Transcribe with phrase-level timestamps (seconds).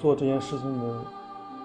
[0.00, 1.04] 做这件事情的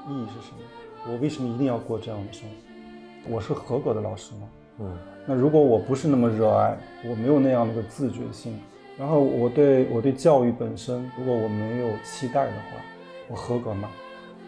[0.09, 0.59] 意义是什么？
[1.07, 3.33] 我为什么一定要过这样的生活？
[3.33, 4.49] 我是合格的老师吗？
[4.79, 8.59] 嗯，那如果我不是那么热爱，我没有那样的一个自觉性，
[8.97, 12.83] 然后我对我对教育本身，如果我没有期待的话，
[13.29, 13.89] 我合格吗？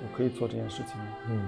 [0.03, 1.07] 我可以做这件事情吗？
[1.29, 1.47] 嗯。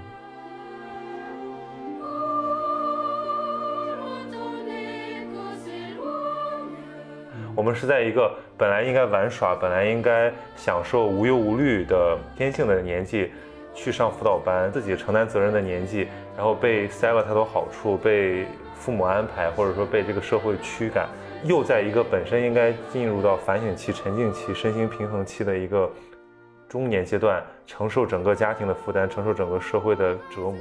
[7.60, 13.34] 我们是在一个本来应该玩耍、本来应该享受无忧无虑的天性的年纪，
[13.76, 18.46] 去上辅导班，自己承担责任的年纪，然后被塞了太多好处，被
[18.76, 21.10] 父母安排，或者说被这个社会驱赶，
[21.44, 25.92] 又在一个本身应该进入到反省期、沉静期、身心平衡期的一个
[26.70, 30.56] 中年阶段，承受整个家庭的负担，承受整个社会的折磨。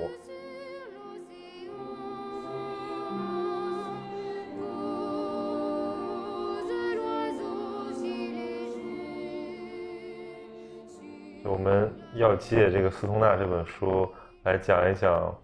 [12.29, 14.07] 要借这个斯通纳这本书
[14.43, 15.34] 来讲一讲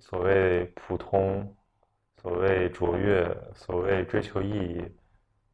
[0.00, 1.48] 所谓普通、
[2.20, 4.84] 所谓卓越、所谓追求意义，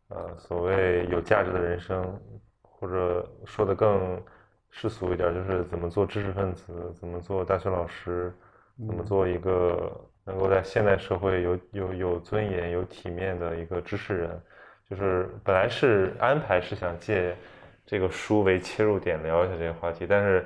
[0.08, 2.18] 呃，所谓有价值的人生，
[2.62, 4.18] 或者说的更
[4.70, 8.32] 世俗一点，就是怎么做知识分子，怎么做大学老师，
[8.86, 14.42] 怎么做一个能够在现代社会有有有尊严、有体面的一个知识人。
[14.88, 17.36] 就是本来是安排是想借。
[17.90, 20.44] 这个书为切入点聊一下这个话题，但是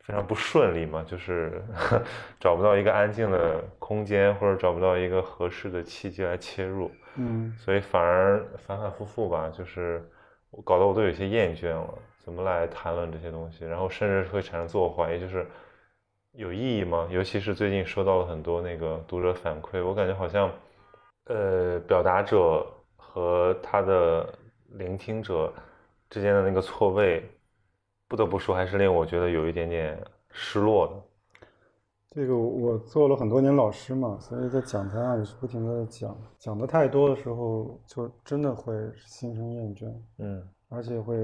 [0.00, 1.62] 非常不顺利嘛，就是
[2.38, 10.06] 找不到一个安静的空间，或者找不到一个合适的契机来切入，嗯，所以反而反反复复吧，就是
[10.64, 15.46] 搞得我都有些厌倦了，怎么来谈论这些东西，然后甚至会产生自我怀疑，就是
[16.32, 17.08] 有意义吗？
[17.10, 20.52] 尤其是最近收到了很多那个读者反馈，我感觉好像，
[21.24, 24.28] 呃，表达者和他的
[24.72, 25.50] 聆听者。
[26.12, 27.26] 之间的那个错位，
[28.06, 29.98] 不得不说还是令我觉得有一点点
[30.30, 30.92] 失落的。
[32.10, 38.74] 这个我做了很多年老师嘛，所以在讲台上也是不停的讲，讲的太多的时候，就真的会
[39.06, 39.90] 心生厌倦。
[40.18, 41.16] 嗯，而且会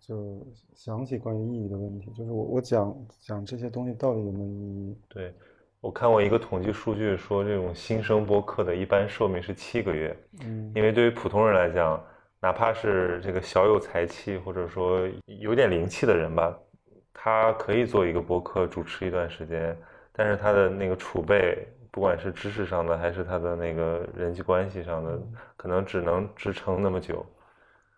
[0.00, 4.98] 就想起关于意义的问题，就是我我讲讲这些东西到底有没有意义？
[5.08, 5.32] 对，
[5.80, 10.16] 我看过一个统计数据说，这种新生播客的一般寿命是七个月。
[10.44, 12.04] 嗯，因为对于普通人来讲。
[12.44, 16.54] 哪怕是这个小有才气或者说有点灵气的人吧，
[17.14, 19.74] 他可以做一个播客主持一段时间，
[20.12, 25.18] 但是他的那个储备，不管是知识上的还是他的那个人际关系上的，
[25.56, 27.24] 可能只能支撑那么久。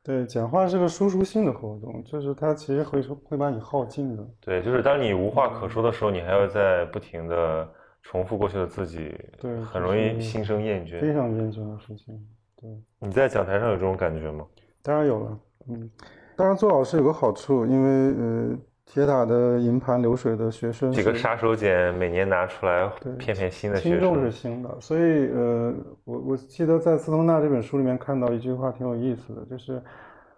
[0.05, 4.25] 对，讲话是个输出性的活动，就是它其实会会把你耗尽的。
[4.41, 7.69] 对，就是当你无话可说的时候，你还要在不停的
[8.01, 12.25] 重复过去的自己，对，很容易心生厌倦，非常厌倦的事情。
[12.67, 14.45] 对，你在讲台上有这种感觉吗？
[14.83, 15.39] 当然有了，
[15.69, 15.91] 嗯，
[16.37, 22.89] 当然做老师有个好处，因为呃，铁打的营盘流水的学生，几个杀手锏每年拿出来
[23.19, 29.83] 骗骗新的学生，听众是新的，所以呃，我我记得在斯通纳这本书里面看到一句话挺有意思的，就是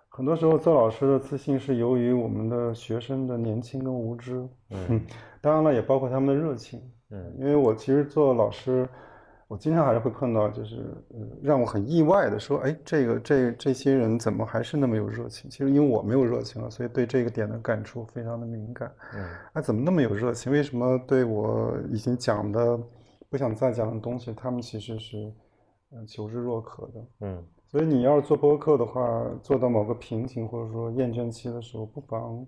[0.09, 5.01] 很多时候做老师的自信是由于我们的学生的年轻跟无知，嗯，
[5.41, 8.89] 当然了，也包括他们的热情，嗯，因为我其实做老师。
[9.49, 10.77] 我经常还是会碰到，就是
[11.09, 15.51] 呃，让我很意外的说，哎，这个这这些人怎么还是那么有热情？
[15.51, 18.93] 其实因为我没有热情了，所以对这个点的感触非常的敏感。
[19.15, 20.53] 嗯，哎，怎么那么有热情？
[20.53, 22.79] 为什么对我已经讲的
[23.31, 25.33] 不想再讲的东西，他们其实是
[25.93, 27.07] 嗯求知若渴的？
[27.21, 32.47] 嗯，所以你要是做播客的话，做到某个瓶颈或者说厌倦期的时候，不妨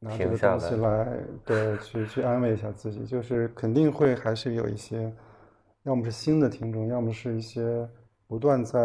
[0.00, 5.14] 拿这个东西来，对，去去安慰一下自己，就是肯定会还是有一些。
[5.84, 7.88] 要么是新的听众，要么是一些
[8.28, 8.78] 不断在，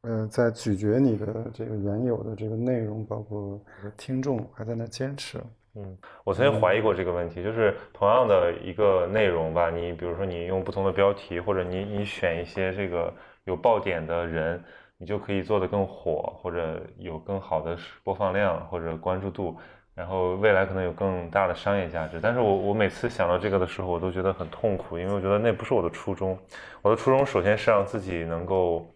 [0.00, 3.60] 呃，在咀嚼你的这个原有的这个内容，包括
[3.96, 5.38] 听众还在那坚持。
[5.74, 13.12] 嗯，我曾经怀疑过这个问题，就是同样的一个内容吧，你比如说你用不同的标题，或者你你选一些这个
[13.44, 14.64] 有爆点的人，
[14.96, 19.56] 你就可以做得更火，或者有更好的播放量或者关注度。
[19.98, 26.38] 然后未来可能有更大的商业价值，但是我我每次想到这个的时候，我都觉得很痛苦，因为我觉得那不是我的初衷。
[26.82, 28.88] 我的初衷首先是让自己能够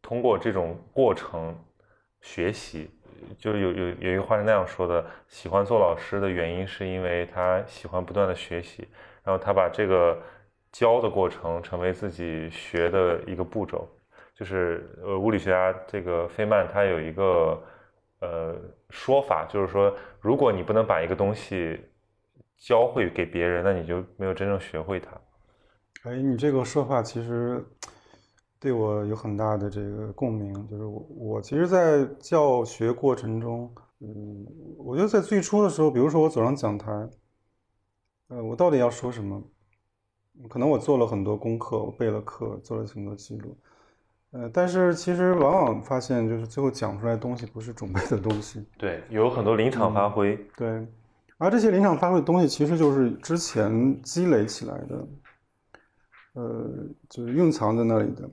[0.00, 1.54] 通过这种过程
[2.22, 2.90] 学习，
[3.36, 8.88] 就是有有有一个话是那样说的：喜欢做老师的原因是因为他喜欢不断的学习，
[9.22, 10.18] 然后他把这个
[10.72, 13.86] 教的过程成为自己学的一个步骤。
[14.34, 17.62] 就是呃，物理学家这个费曼他有一个。
[18.20, 18.52] 呃，
[18.90, 21.80] 说法就是说，如果你不能把一个东西
[22.56, 25.10] 教会给别人，那你就没有真正学会它。
[26.04, 27.64] 哎，你这个说法其实
[28.58, 30.52] 对我有很大的这个共鸣。
[30.68, 34.46] 就是我，我其实，在教学过程中，嗯，
[34.78, 36.90] 我觉得在最初的时候，比如说我走上讲台，
[38.28, 39.42] 呃，我到底要说什么？
[40.48, 43.56] 可能我做了很多功课，我备了课，做了很多记录，
[44.30, 48.62] 呃，但是其实往往发现，就是最后讲出来的东西不是准备的东西。
[48.76, 50.36] 对，有很多临场发挥。
[50.54, 50.86] 对，
[51.38, 55.08] 而这些临场发挥的东西，其实就是之前积累起来的，
[56.34, 56.70] 呃，
[57.08, 58.28] 就是蕴藏在那里的。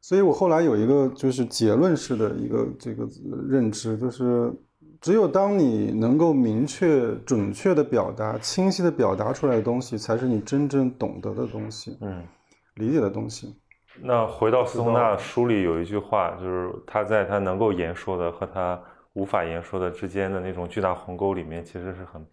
[0.00, 3.08] 所以我后来有一个就是结论式的一个这个
[3.48, 4.52] 认知，就是
[5.00, 12.22] 只有当你能够明确、准确的表达、清晰的表达出来的东西，才是你真正懂得的东西，嗯，
[12.76, 13.56] 理解的东西。
[14.00, 18.80] 那回到斯通纳书里有一句话，就是他在他能够言说的和他
[19.14, 22.26] 无法言说的之间的那种巨大鸿沟里面，其实是很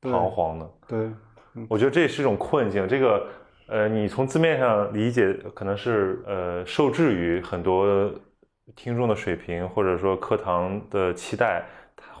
[0.00, 0.70] 彷徨的。
[0.86, 1.10] 对，
[1.68, 2.86] 我觉得这是一种困境。
[2.88, 3.26] 这个。
[3.72, 8.12] 呃，你从字面上理解，可能是呃受制于很多
[8.74, 11.64] 听众的水平，或者说课堂的期待，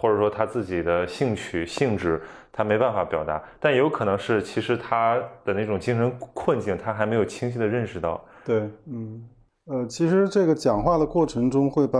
[0.00, 2.20] 或者说他自己的兴趣性质，
[2.50, 3.42] 他没办法表达。
[3.60, 8.24] 但有可能是，其实他的那种精神困境，他还没有清晰的认识到。
[8.44, 9.28] 对，嗯，
[9.66, 11.98] 呃，其实这个讲话的过程中，会把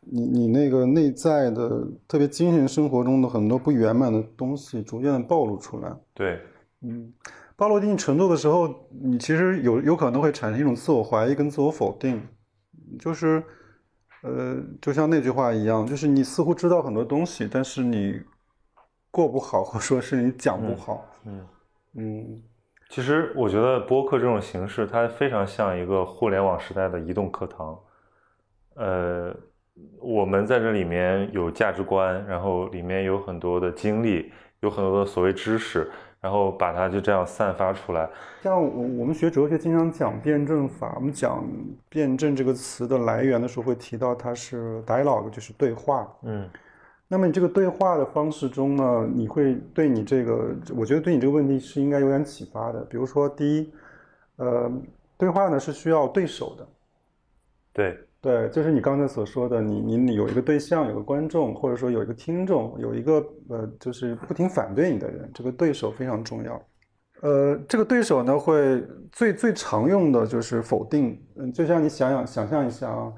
[0.00, 5.92] 你你那个内在的，特别精神生活中的很多不圆满的东西，逐渐的暴露出来。
[6.14, 6.40] 对，
[6.82, 7.12] 嗯。
[7.56, 8.72] 暴露一定程度的时候，
[9.02, 12.22] 你其实有有可能会产生一种自我怀疑跟自我否定，
[13.00, 13.42] 就是，
[14.22, 18.20] 呃，就像那句话一样，就是你似乎知道很多东西，但是你
[19.10, 21.06] 过不好，或者说是你讲不好。
[21.24, 21.46] 嗯
[21.94, 22.42] 嗯，
[22.90, 27.78] 其实我觉得播客这种形式，它非常像一个互联网时代的移动课堂。
[28.74, 29.34] 呃，
[30.00, 35.90] 我们在这里面有价值观，然后里面有很多的经历，有很多的所谓知识。
[36.20, 38.08] 然后把它就这样散发出来。
[38.42, 38.68] 像我
[38.98, 41.44] 我们学哲学经常讲辩证法，我们讲
[41.88, 46.12] 辩证这个词的来源的时候，会提到它是 dialogue，就是对话。
[46.22, 46.48] 嗯，
[47.06, 52.80] 那么你这个对话的方式中呢，你会对你这个，我觉得对你这个问题是应该有点启发的。
[52.86, 53.72] 比如说，第一，
[54.36, 54.70] 呃，
[55.16, 56.68] 对话呢是需要对手的。
[57.72, 58.07] 对。
[58.20, 66.60] 对，就是你刚才所说的，你你你有一个对象，有个观众，或者说有一个听众，有一个呃，就是不停反对你的人，这个对手非常重要。
[67.20, 71.16] 呃，这个对手呢，会最最常用的就是否定。
[71.36, 73.12] 嗯，就像你想想想象一下啊，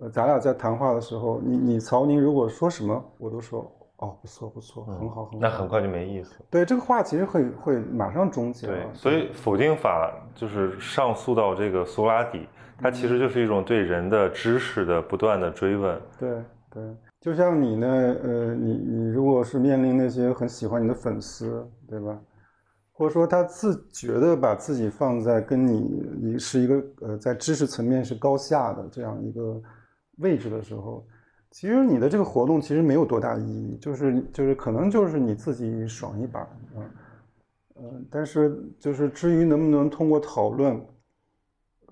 [0.00, 3.60] 呃，咱俩在谈话的时候，你你曹宁如果说什么，我都说
[3.98, 5.38] 哦，不错不错，很好很好。
[5.40, 6.34] 那很快就没意思。
[6.50, 8.66] 对，这个话其实会会马上终结。
[8.66, 12.48] 对，所以否定法就是上溯到这个苏拉底。
[12.78, 16.00] 它其实就是一种对人的知识的不断的追问。
[16.18, 16.82] 对对，
[17.20, 22.18] 就像你呢，呃，你你如果是面临那些很喜欢你的粉丝，对吧？
[22.90, 25.80] 或者说他自觉的把自己放在跟你
[26.20, 29.60] 你是一个呃在知识层面是高下的这样一个
[30.18, 31.06] 位置的时候，
[31.50, 36.80] 其实你的这个活动其实没有多大意义，就是就是可能就是你自己爽一把啊，
[37.76, 40.80] 嗯，但是就是至于能不能通过讨论。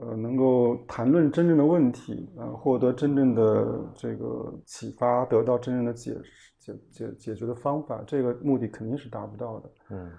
[0.01, 6.17] 呃，能够谈论真正的问题，呃，获得真正的这个启发，得到真正的解
[6.59, 9.71] 解解解决的方法，这个目的肯定是达不到的。
[9.91, 10.11] 嗯，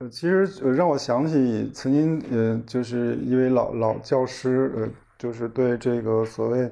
[0.00, 6.68] 呃，其实呃让我想起曾经，呃，就是一位老老教师，呃，就是对这个所谓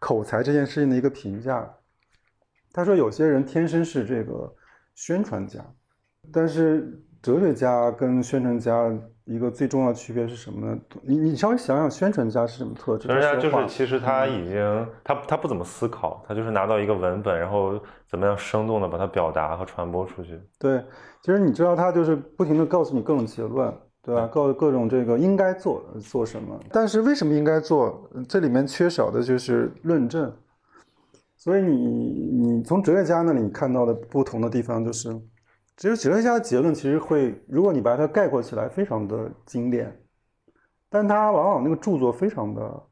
[0.00, 1.72] 口才这件事情的一个评价。
[2.72, 4.52] 他说，有些人天生是这个
[4.96, 5.64] 宣传家，
[6.32, 8.92] 但是哲学家跟宣传家。
[9.30, 10.76] 一个最重要的区别是什么呢？
[11.02, 13.06] 你你稍微想想，宣传家是什么特质？
[13.06, 20.40] 宣传家就是其实他已经他他不怎么思考，他就是拿到一个文本，然后怎么样生动的把它表达和传播出去。
[20.58, 20.84] 对，
[21.22, 23.72] 其实你知道他就是不停的告诉你各种结论，
[24.02, 24.26] 对吧？
[24.26, 28.10] 告各种这个应该做做什么，但是为什么应该做？
[28.28, 30.32] 这里面缺少的就是论证。
[31.36, 35.16] 所以你你从哲学家那里看到的不同的地方就是。
[35.80, 39.98] 其实哲学家的结论其实会，如果你把它概括起来，非常的经典，
[40.90, 42.82] 但它往往那个著作非常的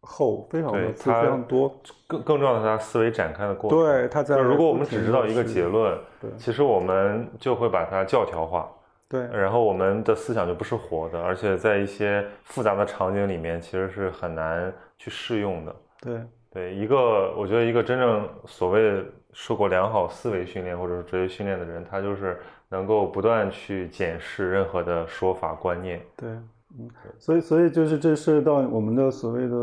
[0.00, 1.80] 厚，非常的字非常多。
[2.08, 3.78] 更更重要的是他思维展开的过程。
[3.78, 4.36] 对，他在。
[4.36, 8.68] 如果我们只知道一个结论，对，其实我们就会把它教条化。
[9.08, 9.28] 对。
[9.28, 15.76] 然后我们的思想就不是活的，而且在一些复杂的场景里面，其实是很难去适用的。
[16.00, 16.20] 对。
[16.54, 19.04] 对，一个我觉得一个真正所谓。
[19.36, 26.00] 受过良好思维训练或者是哲学训练的人，他就是能够不断去检视任何的说法观念。
[26.16, 26.30] 对，
[26.78, 29.56] 嗯，所以所以就是这涉及到我们的所谓的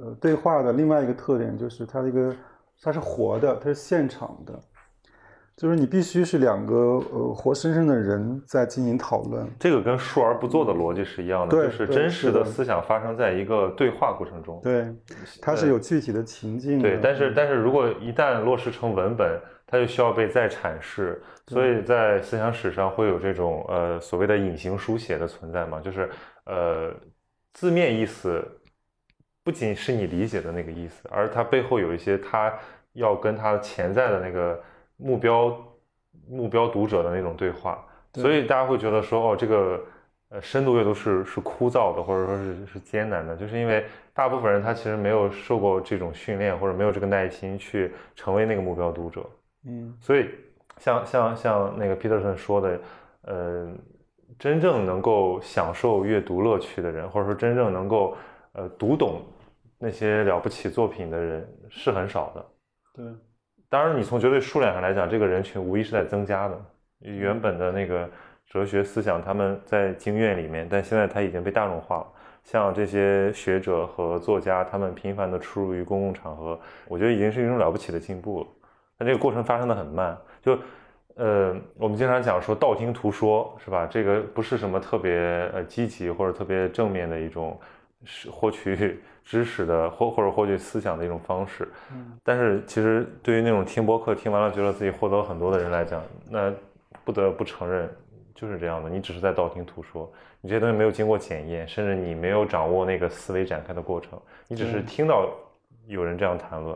[0.00, 2.34] 呃对话的另外一个特点，就是它的一个
[2.82, 4.60] 它是活的，它是现场的。
[5.58, 6.76] 就是你必须是两个
[7.12, 9.44] 呃活生生的人在进行讨论。
[9.58, 14.60] 这个跟述而不作的逻辑是一样的，对就是真实的思想发生在一个对话过程中。
[14.62, 14.86] 对，
[15.42, 16.88] 它是有具体的情境的。
[16.88, 19.36] 对，但是但是如果一旦落实成文本，
[19.66, 26.08] 它就需要被再阐释，所以在思想史上会有这种呃所谓的隐形书写的存在嘛，就是
[26.46, 26.94] 呃
[27.52, 28.40] 字面意思
[29.42, 32.54] 不仅是你理解的那个意思，而它背后有一些它
[32.92, 34.62] 要跟它潜在的那个
[34.98, 35.58] 目标
[36.28, 39.82] 目标读者的那种对话，对所以大家会觉得说哦这个。
[40.30, 49.24] 呃，深度阅读是是枯燥的，或者说是是艰难的，就是因为大部分人他其实没有受过这种训练，或者没有这个耐心去成为那个目标读者。
[49.64, 50.28] 嗯所以
[50.76, 52.80] 像像像那个 Peterson 说的，
[53.22, 53.72] 呃，
[54.38, 58.14] 真正能够享受阅读乐趣的人，或者说真正能够
[58.52, 59.22] 呃读懂
[59.78, 62.46] 那些了不起作品的人是很少的。
[62.92, 63.06] 对，
[63.70, 66.58] 当然，你从绝对数量上来讲，这个人群无疑是在增加的。
[67.00, 68.08] 原本的那个
[68.46, 72.06] 哲学思想，他们在经院里面，但现在它已经被大众化了。
[72.42, 76.58] 像这些学者和作家，他们频繁地出入于公共场合，
[76.88, 78.46] 我觉得已经是一种了不起的进步了。
[78.96, 80.58] 但这个过程发生的很慢，就
[81.16, 83.86] 呃，我们经常讲说道听途说，是吧？
[83.86, 85.12] 这个不是什么特别
[85.52, 87.60] 呃积极或者特别正面的一种
[88.04, 88.98] 是获取
[89.28, 91.68] 知识的或或者获取思想的一种方式。
[91.92, 96.50] 嗯但是其实对于那种听播客听完了觉得自己获得了很多的人来讲，那
[97.04, 97.86] 不得不承认
[98.34, 105.28] 就是这样的，你只是在道听途说，你这些东西没有经过检验，甚至你没有掌握那个思维展开的过程，你只是听到
[105.86, 106.74] 有人这样谈论。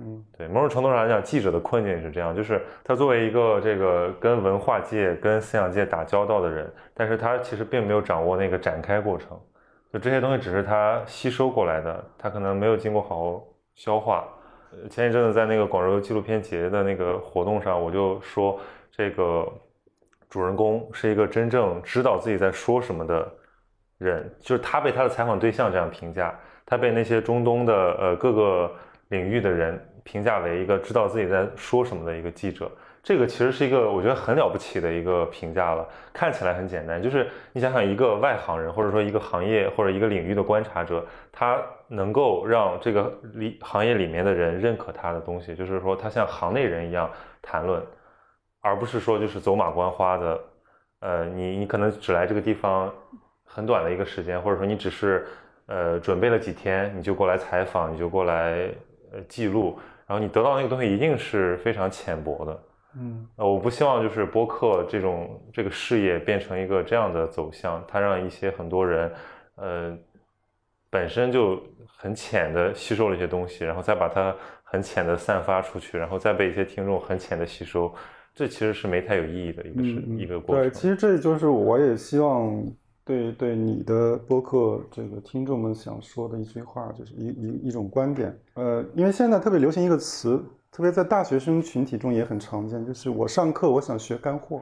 [0.00, 9.38] 嗯对，某种程度上来讲，记者的困境也是这样，就是他作为一个这个跟文化界、跟思想界打交道的人，但是他其实并没有掌握那个展开过程，
[9.92, 13.44] 就这些东西只是他吸收过来的，他可能没有经过好好
[13.74, 14.26] 消化。
[14.88, 18.58] 前一阵子在那个广州纪录片节的那个活动上，我就说
[18.90, 19.46] 这个
[20.30, 23.30] 主人公是一个真正知道自己在说什么的
[23.98, 26.34] 人，就是他被他的采访对象这样评价，
[26.64, 28.74] 他被那些中东的呃各个
[29.08, 32.70] 领域的人评价为一个知道自己在说什么的一个记者。
[33.02, 47.10] 这个其实是一个我觉得很了不起的一个评价了，看起来很简单，就是你想想一个外行人，或者说一个行业或者一个领域的观察者，他能够让这个里行业里面的人认可他的东西，就是说他像行内人一样
[47.42, 47.82] 谈论，
[48.60, 50.40] 而不是说就是走马观花的，
[51.00, 52.88] 呃，你你可能只来这个地方
[53.44, 55.26] 很短的一个时间，或者说你只是
[55.66, 58.68] 呃准备了几天，你就过来采访，你就过来
[59.12, 62.56] 呃记录，然后你得到那个东西一定是非常浅薄的。
[62.96, 69.12] 嗯呃，我不希望就是播客这种这个事业变成一个这样的走向，它让一些很多人，
[69.56, 69.98] 呃，
[70.90, 77.92] 本身就很浅的吸收了一些东西，然后再把它很浅的散发出去，然后再被一些听众很浅的吸收，
[78.34, 82.62] 这其实是没太有意义的一个是、嗯，一个过程对，其实这就是我也希望
[83.04, 88.38] 对对你的播客这个听众们想说的一句话，就是一一一种观点。
[88.54, 94.60] 呃，因为现在特别流行一个词，特别在大学生群体中也很常见，就是我上课我想学干货。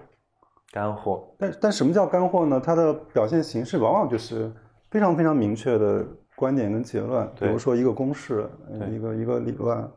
[0.73, 2.61] 干货，但但什么叫干货呢？
[2.61, 4.53] 它的表现形式往往就是
[4.91, 8.49] 非常非常明确的观点跟结论，比如说一个公式，
[8.89, 9.91] 一个一个理论。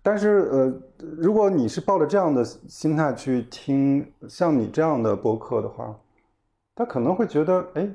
[0.00, 0.82] 但是呃，
[1.16, 5.96] 如果你是抱着这样的心态去听像你这样的播客的话，
[6.74, 7.88] 他可能会觉得，哎，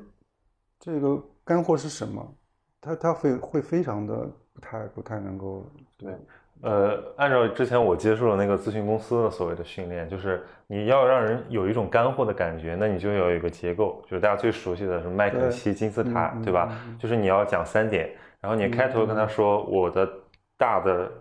[0.79, 2.35] 这个干货是什么？
[2.81, 5.65] 他他会会非常的不太不太能够
[5.97, 6.17] 对，
[6.61, 16.69] 呃，按照之前我接触的那个咨询公司的所谓的训练，就是你要让人有一种干货的感觉，那你就要有一个结构，就是大家最熟悉的什么麦肯锡金字塔，嗯对吧？
[16.97, 18.09] 就是你要讲三点，
[18.41, 20.09] 然后你开头跟他说我的
[20.57, 21.11] 大的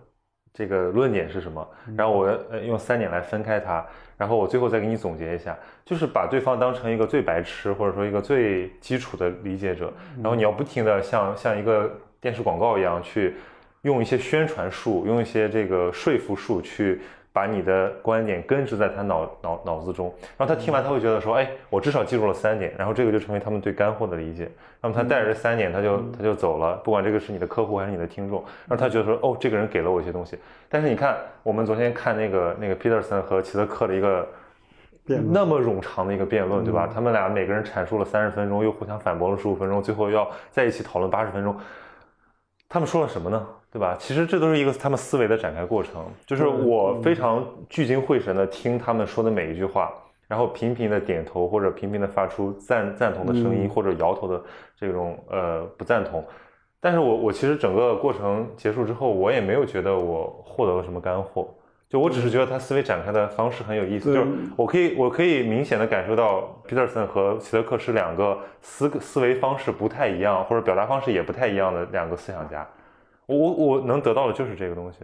[0.53, 3.85] 这个论点是什么，然后我呃用三点来分开它，
[4.17, 13.35] 然后我最后再给你总结一下，就是把对方当成一个最白痴或者说一个最基础的理解者，然后你要不停的像像一个电视广告一样去
[13.87, 17.01] 用一些宣传术，用一些这个说服术去
[17.31, 24.51] 把你的观点根植在他脑脑脑子中，然后他听完他会觉得说，哎，我至少记住了三点，然后这个就成为他们对干货的理解。
[24.81, 30.37] 那么他带着这三点，他就他就走了，不管这个是你的客户还是你的听众，然后他觉得说，哦，这个人给了我一些东西。
[30.67, 34.27] 但是你看，我们昨天看那个那个 Peterson 和齐泽克的一个
[35.05, 36.89] 辩论那么冗长的一个辩论，对吧？
[36.93, 41.55] 他们俩每个人阐述了三十分钟，又互相反驳了十五分钟，最后要在一起讨论八十分钟。
[42.67, 43.47] 他们说了什么呢？
[43.69, 43.95] 对吧？
[43.99, 49.93] 其实这都是一个他们思维的展开过程，就是我非常聚精会神的听他们说的每一句话，
[50.27, 54.41] 然后频频的点头或者频频的发出赞赞同的声音，嗯或者摇头的
[54.79, 56.23] 这种呃不赞同。
[56.79, 61.47] 但是我我其实整个过程结束之后，我也没有觉得我获得了什么干货，
[61.89, 72.65] 就我只是觉得他思维展开的方式很有意思，就是我可以我可以明显的感受到 Peterson 和齐德克是两个思思维方式不太一样，或者表达方式也不太一样的两个思想家。
[73.27, 74.99] 我我我能得到的就是这个东西。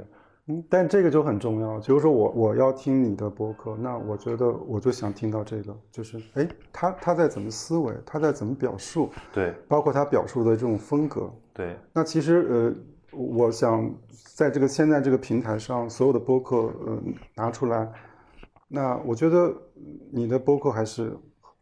[0.48, 1.80] 嗯，但这个就很重要。
[1.80, 11.32] 比如说我我要听你的播客，那我觉得我就想听到这个，就是哎，他他在怎么思维，他在怎么表述，对包括他表述的这种风格。
[11.54, 12.76] 对，那其实
[13.12, 13.90] 呃，我想
[14.36, 17.02] 在这个现在这个平台上，所有的播客呃
[17.36, 17.90] 拿出来，
[18.68, 19.50] 那我觉得
[20.12, 21.16] 你的播客还是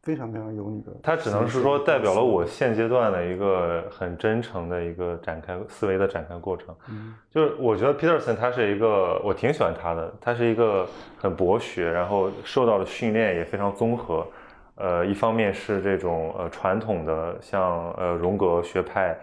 [0.04, 0.92] 非常非常有你的。
[1.04, 6.76] 它只能是说代表了我现阶段的一个很真诚的一个展开思维的展开过程。
[6.90, 14.26] 嗯就是我觉得 Peterson 他是一个，我挺喜欢他的，他是一个很博学，然后受到的训练也非常综合。
[14.76, 19.16] 呃，一方面是这种呃传统的像呃荣格学派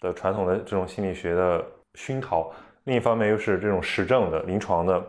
[0.00, 1.64] 的传统的这种心理学的
[1.94, 2.50] 熏陶，
[2.84, 5.00] 另一方面又是这种实证的临床的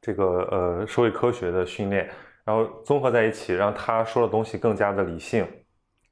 [0.00, 2.08] 这个呃社会科学的训练，
[2.50, 5.46] 然后综合在一起，让他说的东西更加的理性、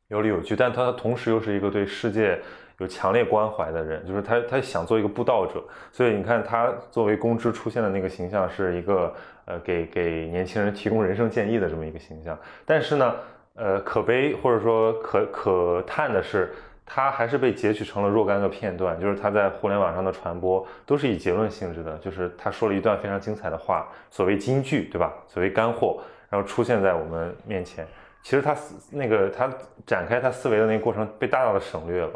[0.07, 2.41] 有理有据，但他同时又是一个对世界
[2.79, 9.13] 有强烈关怀的人，就是他他想做一个布道者，所以你看他作为公知出现的那个形象是一个
[9.47, 13.17] 呃给给年轻人提供人生建议的这么一个形象，但是呢，
[13.57, 16.55] 呃可悲或者说可可叹的是。
[16.91, 25.13] 他还是被截取成了若干个片段，就是他在互联网上的传播都是以结论性质的，就是他说了一段非常精彩的话，所谓金句，对吧？
[25.27, 27.87] 所谓干货，然后出现在我们面前。
[28.23, 29.49] 其实他思那个他
[29.87, 32.11] 展开他思维的那个过程被大大的省略了。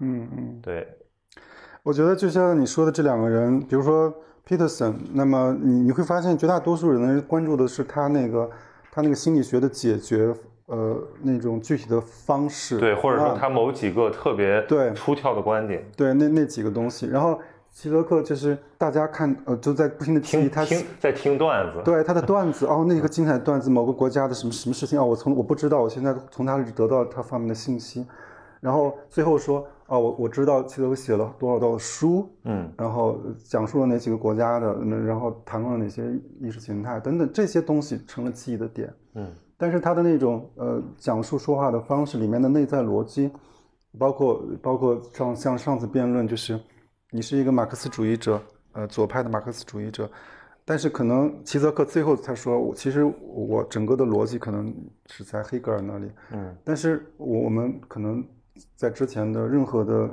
[0.00, 0.86] 嗯嗯，对，
[1.82, 4.14] 我觉得就像你说的这两个人，比如说
[4.46, 8.48] Peterson，那么你你会发现绝大多数人呢关注的是他那个
[8.92, 10.32] 他那个心理学的解决，
[10.66, 17.38] 呃，那种具体的方式，对，或者说啊他某几个特别对出挑的观点，对那那几个东西，然后
[17.70, 28.04] 齐德克就是大家看呃就在不停的听他听在听段子，对他的段子哦，那个精彩的段子，某个国家的什么什么事情哦，我从我不知道，我现在从他那里得到他方面的信息，
[28.60, 36.04] 然后最后说哦，我我知道齐泽克写了多少多少书，嗯，然后讲述了哪几个国家的，嗯然后谈论了哪些
[36.40, 43.30] 意识形态等等这些东西成了记忆的点，嗯，但是他的那种呃讲述说话的方式里面的内在逻辑，
[43.96, 46.58] 包括包括像像上次辩论，就是
[47.10, 48.40] 你是一个马克思主义者，
[48.72, 50.10] 呃左派的马克思主义者，
[50.64, 54.74] 但是可能齐泽克最后他说，我其实我整个的逻辑可能
[55.06, 58.22] 是在黑格尔那里，嗯，但是我我们可能
[58.76, 60.10] 在之前的任何的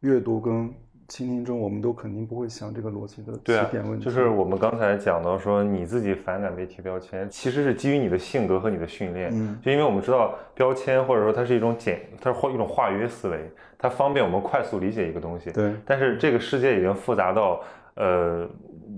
[0.00, 0.68] 阅读跟
[1.06, 9.30] 倾听中，我们都肯定不会想这个逻辑的起点问，题，就是我们刚才讲到说你自己反感被贴标签，其实是基于你的性格和你的训练。
[9.32, 13.48] 嗯就因为我们知道标签或者说它是一种简，它是或一种化约思维，
[13.82, 15.50] 它方便我们快速理解一个东西。
[15.50, 17.60] 对但是这个世界已经复杂到，
[17.94, 18.48] 呃，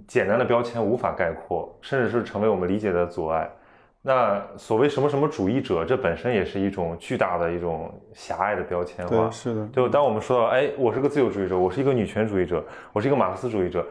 [0.07, 3.51] 简单的标签无法概括，甚至是成为我们理解的阻碍。
[4.03, 9.31] 那所谓什么什么主义者，这本身也是一种巨大的一种狭隘的标签化对。
[9.31, 13.83] 是的，就当我们说到，哎，我是个自由主义者，我是一个女权主义者，我是一个马克思主义者，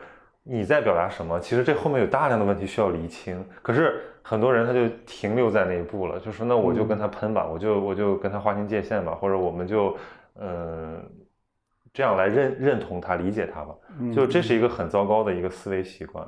[0.43, 1.39] 你在表达什么？
[1.39, 3.43] 其实这后面有大量的问题需要厘清。
[3.63, 9.97] 可是很多人他就停留在那一步了，就说那我就跟他喷吧，我就我就跟他划清界限吧，或者我们就
[10.39, 11.03] 嗯、
[11.93, 13.75] 这样来认认同他、理解他吧。
[13.99, 16.27] 嗯就这是一个很糟糕的一个思维习惯。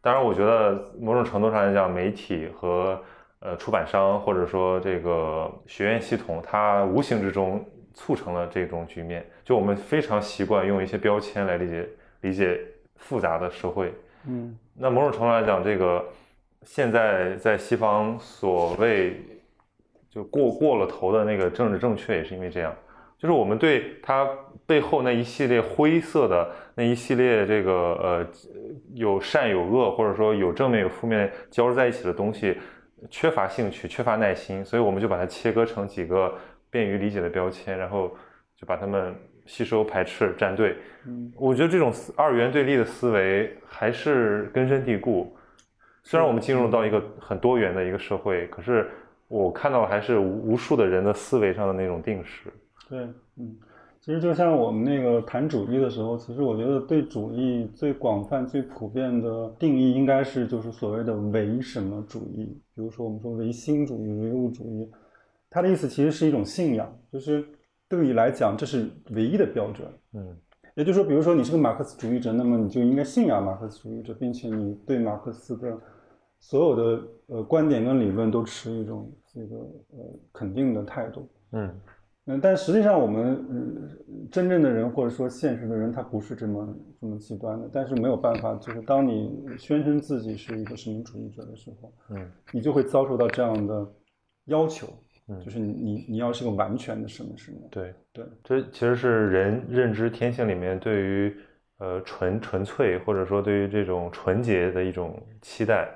[0.00, 3.02] 当然，我觉得某种程度上来讲，媒体和
[3.40, 9.26] 呃出版商或者说这个学院系统，它无形之中促成了这种局面。
[9.44, 11.88] 就我们非常习惯用一些标签来理解
[12.20, 12.60] 理解
[12.96, 13.92] 复杂的社会。
[14.26, 16.04] 嗯那某种程度来讲，这个
[16.62, 19.20] 现在在西方所谓
[20.08, 22.74] 就过过了头的那个政治正确，也是因为这样，
[23.18, 24.28] 就是我们对它
[24.64, 28.26] 背后那一系列灰色的那一系列这个呃
[28.94, 32.56] 有善有恶，或者说有正面有负面交织在一起的东西
[33.10, 36.32] 缺乏兴趣，缺乏耐心，所以我们就把它切割成几个
[36.70, 38.08] 便于理解的标签，然后
[38.56, 39.14] 就把它们
[39.46, 40.76] 吸收、排斥、站队。
[41.06, 45.34] 嗯我觉得这种二元对立的思维还是根深蒂固。
[46.04, 48.88] 虽然我们进入到一个很多元的一个社会，可是
[49.26, 52.52] 我看到还是无无数的人的思维上的那种定式。
[52.88, 53.00] 对，
[53.36, 53.56] 嗯，
[54.00, 64.90] 其实就像我们那个谈主义的时候，其实我觉得对主义最广泛、最普遍的定义应该是就是所谓的唯什么主义，比如说我们说唯心主义、唯物主义，
[65.50, 67.44] 它的意思其实是一种信仰，就是
[67.88, 69.86] 对你来讲这是唯一的标准。
[70.14, 70.36] 嗯
[70.74, 75.76] 也就是说，比如说你是个马克思主义者，那么你就应该信仰马克思主义者，并且你对马克思的
[76.38, 79.56] 所有的呃观点跟理论都持一种这个
[79.90, 79.98] 呃
[80.32, 81.28] 肯定的态度。
[81.50, 81.68] 嗯
[82.28, 87.68] 嗯，但实际上我们嗯真正的人或者说现实的人，他不是这么这么极端的。
[87.72, 93.86] 但是没有办法，就是当你宣称自己是一个实民主义者的时候，嗯你就会遭受到这样的
[94.44, 94.86] 要求，
[95.28, 97.60] 嗯就是你你你要是个完全的市民市民。
[97.70, 101.34] 对对，这其实是人认知天性里面对于
[101.78, 105.88] 呃纯纯粹或者说对于这种纯洁的一种期待，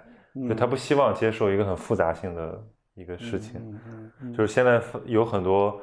[0.49, 2.64] 就他不希望接受一个很复杂性的
[2.95, 3.61] 一个事情。
[3.61, 5.79] 嗯嗯嗯，就是现在有很多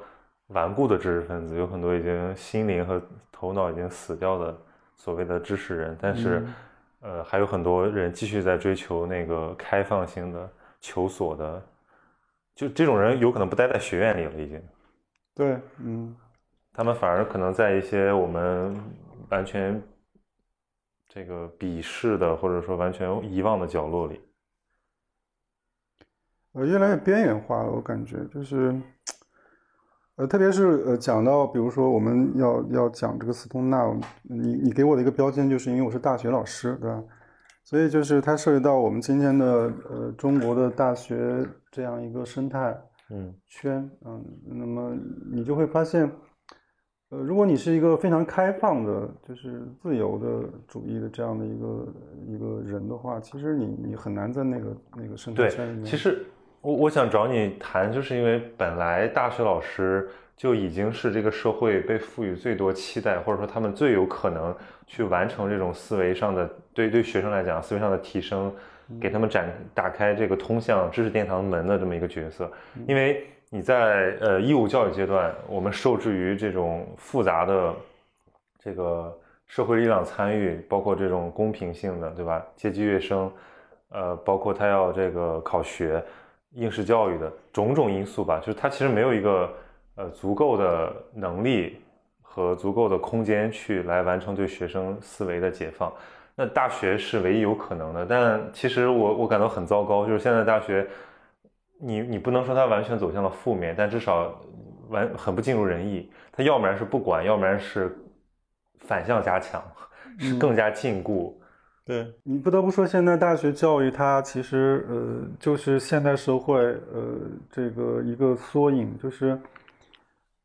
[0.50, 4.56] 顽固的知识分子，有很多已经心灵和头脑已经死掉的
[4.96, 6.46] 所谓的知识人，但是，
[7.02, 11.66] 呃，还有很多人继续在追求那个开放性的、求索的，
[12.54, 14.62] 就这种人有可能不待在学院里了，已经，
[15.34, 16.16] 对，嗯。
[16.72, 18.74] 他们反而可能在一些我们
[19.30, 19.82] 完全
[21.10, 24.22] 这个鄙视的或者说完全遗忘的角落里。
[26.54, 28.24] 呃，越来越边缘化了，我感觉。
[28.34, 28.74] 就是，
[30.20, 33.90] 呃，特别是呃，讲到比如说我们要要讲这个斯通纳，
[34.24, 37.02] 你你给我的一个标签，就是因为我是大学老师，对吧？
[37.64, 42.78] 所以就是它涉及到我们今天的呃中国的大学这样一个生态
[43.12, 44.94] 嗯圈，嗯，那么
[45.32, 46.04] 你就会发现，
[47.12, 51.88] 呃，如果你是一个非常开放的，就是自由的主义的这样的一个
[52.28, 55.86] 一个人的话，其实你你很难在那个那个生态圈里面。
[55.86, 56.26] 其实
[56.62, 64.54] 我我想找你谈，就是因为本来大学老师就已经是这个社会被赋予最多期待，或者说他们最有可能
[64.86, 68.54] 去完成这种思维上的对对学生来讲思维上的提升，
[69.00, 72.52] 给他们展打开这个通向知识殿堂门的这么一个角色。
[72.88, 77.74] 因为你在呃义务教育阶段，我们受制于这种复杂的
[78.62, 79.18] 这个
[79.48, 82.46] 社会力量参与，包括这种公平性的，对吧？
[82.58, 83.32] 阶级跃升，
[83.92, 86.04] 呃，包括他要这个考学。
[86.54, 89.54] 应试教育的种种因素吧，就是它其实没有一个
[89.96, 91.80] 呃足够的能力
[92.22, 95.94] 和足够的空间去来完成对学生思维的解放。
[96.36, 100.88] 那大学是唯一有可能的，但其实我我感到很糟糕，就是现在大学，
[101.80, 104.34] 你你不能说它完全走向了负面，但至少
[104.88, 106.10] 完很不尽如人意。
[106.32, 107.94] 它要不然是不管，要不然是
[108.80, 109.62] 反向加强，
[110.18, 111.34] 是更加禁锢。
[111.90, 117.18] 对你不得不说，现在大学教育它其实呃就是现代社会呃
[117.50, 119.36] 这个一个缩影，就是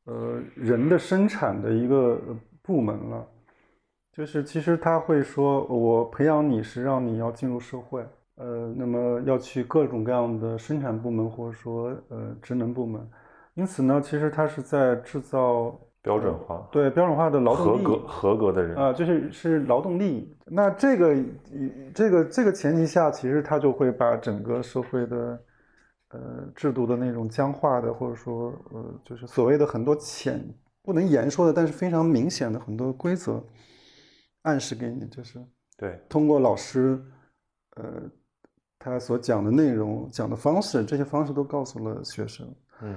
[0.07, 2.19] 呃人的生产的一个
[2.63, 3.29] 部门了。
[4.11, 8.01] 就是其实他会说，我培养你是让你要进入社会，
[8.37, 13.07] 呃，那么要去各种各样的生产部门或者说呃职能部门。
[13.53, 18.77] 因此呢，其实他是在制造标准化，对标准化的劳动力合格合格的人。
[18.77, 20.37] 啊、就是是劳动力。
[20.45, 21.17] 那这个
[21.95, 25.43] 这个这个前提下，其实他就会把整个社会的
[26.11, 26.21] 呃
[26.55, 30.47] 制度的那种僵化的，或者说呃就是所谓的很多浅
[30.83, 33.43] 不能言说的，但是非常明显的很多规则
[34.43, 35.43] 暗示给你，就是
[35.79, 35.99] 对。
[36.07, 37.03] 通过老师
[37.77, 38.03] 呃
[38.79, 42.47] 他所讲的内容、讲的方式，这些方式都告诉了学生。
[42.83, 42.95] 嗯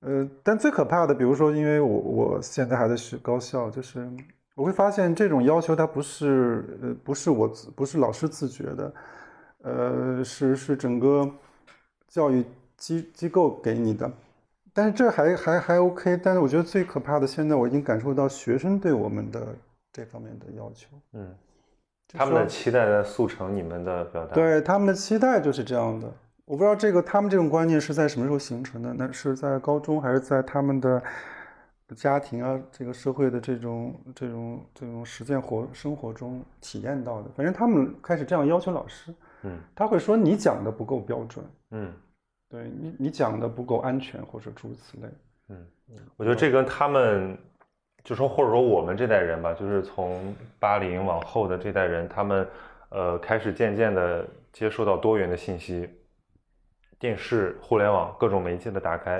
[0.00, 4.08] 呃，但最可怕的，比如说，因为我我现在还在学高校，就是
[4.54, 8.94] 我会发现这种要求它不是呃不是我自不是老师自觉的，
[9.62, 11.30] 呃是是整个
[12.08, 12.42] 教育
[12.78, 14.10] 机机构给你的，
[14.72, 19.54] 但是这还还还 OK，但是我觉得最可怕的，现在我已经感受到学生对我们的
[19.92, 21.34] 这方面的要求，嗯，
[22.08, 24.34] 他们的期待在速成你们的表达。
[24.34, 26.10] 对他们的期待就是这样的。
[26.50, 28.92] 我不知道这个他们这种观念是在什么时候形成的？
[28.92, 31.00] 那是在高中还是在他们的
[31.94, 37.30] 家庭啊，这个社会的这种这种这种实践活生活中体验到的？
[37.36, 41.92] 反正他们开始这样要求老师，嗯他会说你讲的不够标准，嗯
[42.48, 45.08] 对你你讲的不够安全，或者诸如此类。
[45.50, 45.64] 嗯，
[46.16, 47.38] 我觉得这跟他们，
[48.02, 52.44] 就说或者说我们这代人吧，就是从八零往后的这代人，他们
[52.88, 55.88] 呃开始渐渐的接受到多元的信息，
[57.00, 59.12] 电视、互联网各种媒介的打开，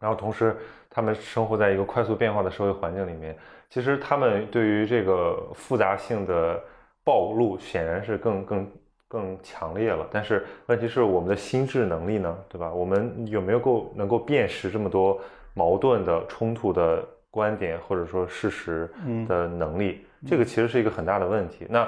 [0.00, 0.56] 然后同时
[0.88, 3.36] 他们生活在一个快速变化的社会环境里面，
[3.68, 6.58] 其实他们对于这个复杂性的
[7.04, 8.72] 暴露显然是更更
[9.06, 10.08] 更强烈了。
[10.10, 12.72] 但是问题是我们的心智能力呢，对吧？
[12.72, 15.20] 我们有没有够能够辨识这么多
[15.52, 18.90] 矛盾的、冲突的观点或者说事实
[19.28, 20.06] 的能力？
[20.26, 21.66] 这个其实是一个很大的问题。
[21.68, 21.86] 那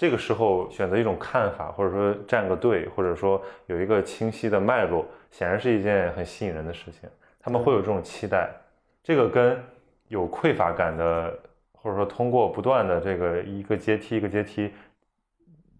[0.00, 7.06] 这个时候选择一种看法，或者说站个队，或者说有一个清晰的脉络，显然是一件很吸引人的事情。
[7.38, 8.48] 他们会有这种期待，
[9.02, 9.62] 这个跟
[10.08, 11.38] 有匮乏感的，
[11.74, 14.72] 或者说通过不断的这个一个阶梯一个阶梯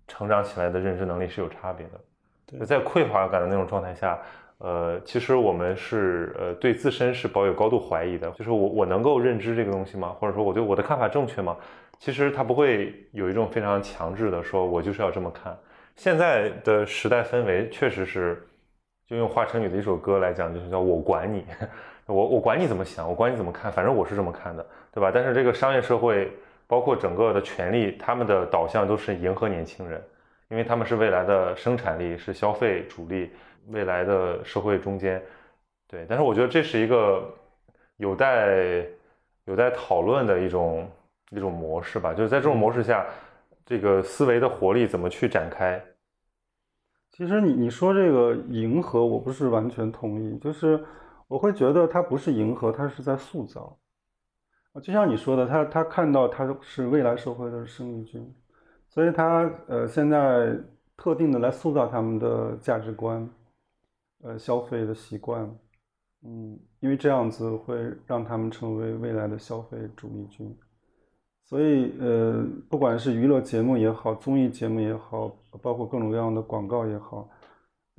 [0.06, 2.66] 成长起来的认知能力是有差别的。
[2.66, 4.18] 在匮乏感的那种状态下，
[4.59, 10.14] 呃，其实我们是呃对自身是抱有高度怀疑的，就是我我能够认知这个东西吗？
[10.20, 11.56] 或者说我对我的看法正确吗？
[12.00, 15.56] 其实他不会有一种非常强制的说，我就是要这么看。
[15.96, 18.42] 现在的时代氛围确实是，
[19.06, 21.44] 就用华晨宇的一首歌来讲，就是叫我管你，
[22.06, 25.10] 我我管你怎么想，我管你怎么看，反正我是这么看的，对吧？
[25.14, 26.32] 但是这个商业社会，
[26.66, 30.02] 包括整个的权利，他们的导向都是迎合年轻人。
[30.48, 33.30] 因为他们是未来的生产力，是消费主力，
[33.68, 35.22] 未来的社会中间，
[35.86, 36.04] 对。
[36.08, 37.32] 但是我觉得这是一个
[37.98, 38.84] 有待
[39.44, 40.90] 有待讨论的一种
[41.31, 42.14] 一种模式吧。
[42.14, 43.07] 就是在这种模式下，
[43.64, 45.83] 这个思维的活力怎么去展开？
[47.11, 50.38] 其实你你说这个迎合，我不是完全同意。
[50.38, 50.83] 就是
[51.29, 53.77] 我会觉得它不是迎合，它是在塑造。
[54.83, 58.35] 就像你说的，他他看到他是未来社会的生力军。
[58.88, 60.57] 所以他呃现在
[60.97, 63.29] 特定的来塑造他们的价值观，
[64.23, 65.43] 呃消费的习惯，
[66.23, 70.57] 嗯，因为这样子会让他们成为未来的消费主力军。
[71.50, 77.28] 所以呃不管是娱乐节目也好，综艺节目也好，包括各种各样的广告也好，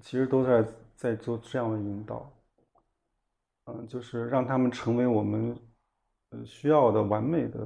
[0.02, 2.32] 其实都在在做这样的引导，
[3.66, 5.56] 嗯，就是让他们成为我们
[6.32, 7.60] 呃需要的完美的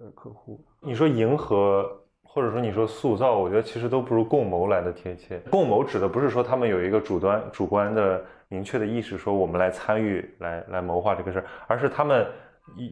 [0.00, 0.64] 呃客户。
[0.80, 2.02] 你说迎合？
[2.28, 5.38] 或者说你说塑造，我觉得其实都不如共谋来的贴切。
[5.50, 12.26] 共谋指的不是说他们有一个主端主观的明确的意识，说我们来参与来来谋划这个事儿，而是他们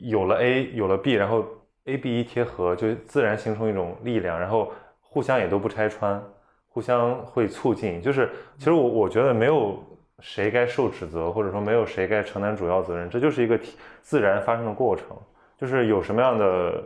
[0.00, 1.44] 有了 A 有了 B，然后
[1.84, 6.22] A B 一贴合，就自然形成一种力量，然后互相也都不拆穿，
[6.68, 8.00] 互相会促进。
[8.00, 9.82] 就是其实我我觉得没有
[10.20, 13.58] 谁该受指责，或者说没有谁该承担主要责任，这就是一个
[14.02, 15.16] 自然发生的过程，
[15.58, 16.82] 就是有什么样的。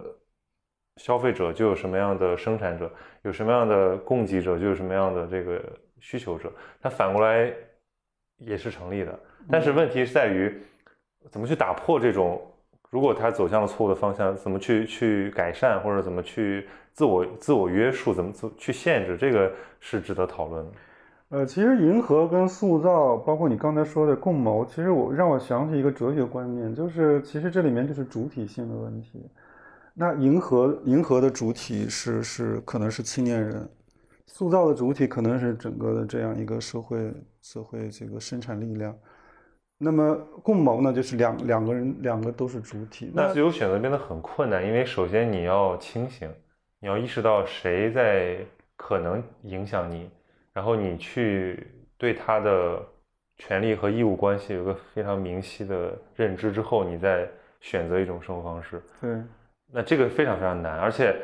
[1.01, 2.91] 消费者就有什么样的生产者，
[3.23, 5.63] 有什么样的供给者，就有什么样的这个
[6.01, 6.53] 需求者。
[6.83, 7.55] 它反过来
[8.39, 9.17] 也是成立的，
[9.49, 10.61] 但是问题是在于
[11.31, 12.43] 怎么去打破这种，
[12.91, 20.73] 如果他走向了错误的方向，怎么去去改善，或者怎么去自我自我约束，怎么去限制，这个是值得讨论的。
[21.31, 29.31] 呃，其实迎合跟塑造，包括你刚才说的共谋，其实我让我想起一个哲学观念，就是其实这里面就是主体性的问题。
[29.93, 33.69] 那迎合迎合的主体是是可能是青年人，
[34.25, 38.97] 塑造的主体可能是整个的这样一个社会社会这个生产力量。
[39.79, 43.13] 那么共谋呢，就是两两个人两个都是主体。
[43.15, 46.29] 那自由选择变得很困难，因为首先你要清醒，
[46.81, 48.39] 你要意识到谁在
[48.77, 50.11] 可能影响你，
[50.53, 52.85] 然后你去对他的
[53.37, 57.29] 权利和义务关系有个非常明晰的认知之后，你再
[57.61, 58.83] 选择一种生活方式。
[59.01, 59.11] 对。
[59.71, 61.15] 那这个非常非常难，而且，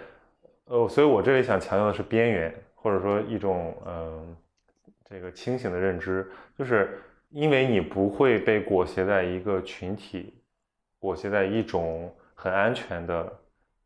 [0.67, 4.37] 呃，所以我这里想强调的是边缘，或者说一种嗯，
[5.09, 7.01] 这个清醒的认知，就是
[7.35, 10.33] 因为你不会被裹挟在一个群体，
[10.99, 13.31] 裹挟在一种很安全的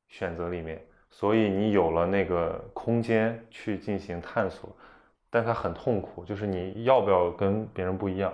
[0.08, 0.80] 选择里面，
[1.10, 4.70] 所以你有了那个空间去进行探索，
[5.30, 8.32] 但它很痛苦，就是你要不要跟别人不一样？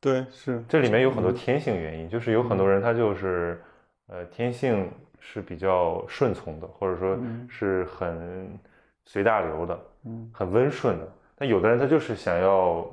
[0.00, 3.62] 对，是这里面有很多天性原因，就是有很多人他就是
[4.08, 4.90] 呃天性。
[5.20, 7.18] 是比较顺从的，或者说
[7.48, 8.48] 是很
[9.04, 11.12] 随大流的，嗯，很温顺的。
[11.34, 12.88] 但有的人他就是想要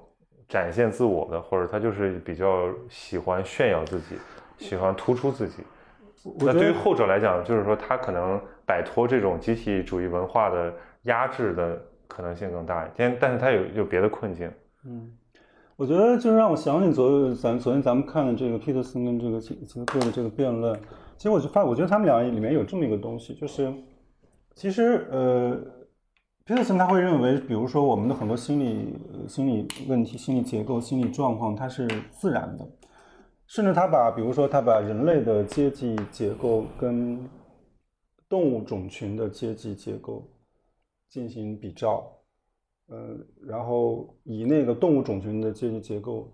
[0.48, 4.16] 展现自我的，或者他就是比较喜欢炫耀自己，
[4.58, 5.64] 喜欢突出自己。
[6.40, 14.52] 那对于后者来讲，就是说他可能摆脱这种集体主义文化的压制的可能性更大一点，但是他有有别的困境。
[14.86, 15.12] 嗯，
[15.76, 20.76] 我觉得就是让我想起昨咱昨天咱们看的这个皮特森跟这个杰杰克的这个辩论。
[21.18, 23.74] 其实我就发，我觉得他们俩里面有这么一个东西，就是，
[24.54, 25.58] 其实呃，
[26.48, 28.96] 皮特森他会认为，比如说我们的很多心理
[29.28, 32.64] 心理问题、心理结构、心理状况，它是自然的，
[33.48, 37.28] 甚至他把，比如说他把人类的阶级结构跟
[38.30, 40.30] 动物种群的阶级结构
[41.10, 42.16] 进行比照，
[42.90, 46.32] 呃，然后以那个动物种群的阶级结构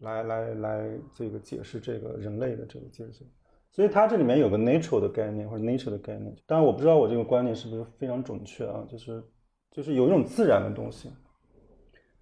[0.00, 3.26] 来来来这个解释这个人类的这个阶级。
[3.70, 9.24] 所以它这里面有个 natural 的概念或者 nature 的概念，当然我不知道我这个观念是不是非常准确啊，就是
[9.70, 11.10] 就是有一种自然的东西。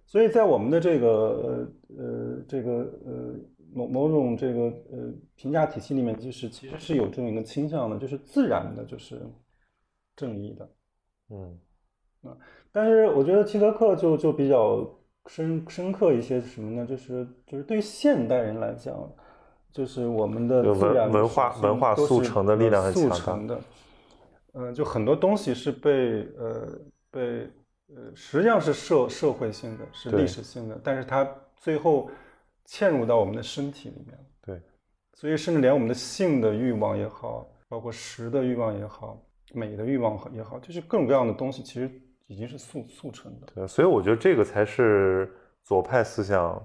[0.05, 2.71] 所以在我们的这个呃呃这个
[3.05, 3.35] 呃
[3.73, 9.21] 某某种这个呃评价体系里面，就是其实是有这么一个倾向的，就是自然的，就是
[10.15, 10.69] 正义的，
[11.29, 11.59] 嗯
[12.23, 12.37] 啊。
[12.71, 14.87] 但是我觉得齐德克就就比较
[15.25, 16.85] 深深刻一些什么呢？
[16.85, 18.95] 就是就是对于现代人来讲。
[19.69, 23.61] 就是我们的自然文化文化速成的力量很强的，
[24.53, 26.67] 嗯，就很多东西是被呃
[27.11, 27.49] 被
[27.95, 32.09] 呃，实际上是社社会性的，是历史性的，但是它最后
[32.67, 34.17] 嵌入到我们的身体里面。
[34.45, 34.61] 对，
[35.13, 39.21] 所以甚至连我们的性的欲望也好，包括食的欲望也好，
[39.53, 41.89] 美的欲望也好，就是各种各样的东西，其实
[42.27, 43.47] 已经是速速成的。
[43.55, 45.31] 对，所以我觉得这个才是
[45.63, 46.61] 左派思想。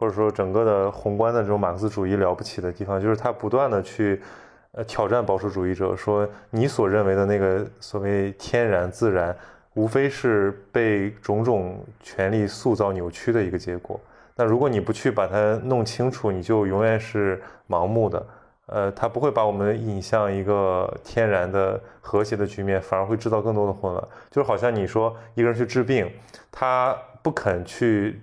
[0.00, 4.22] 或者说，整个的宏观的这种马克思主义了不起的地方，就是他不断的去，
[4.70, 9.36] 呃，挑战保守主义者，说你所认为的那个所谓天然自然，
[9.78, 14.00] 无非是被种种权力塑造扭曲的一个结果。
[14.34, 18.26] 那如果你不去把它弄清楚，你就永远是盲目的。
[18.66, 24.08] 呃，他不会把我们引向一个天然的和谐的局面，反而会制造更多的混乱。
[24.30, 26.10] 就是好像你说一个人去治病，
[26.50, 28.20] 他不肯去。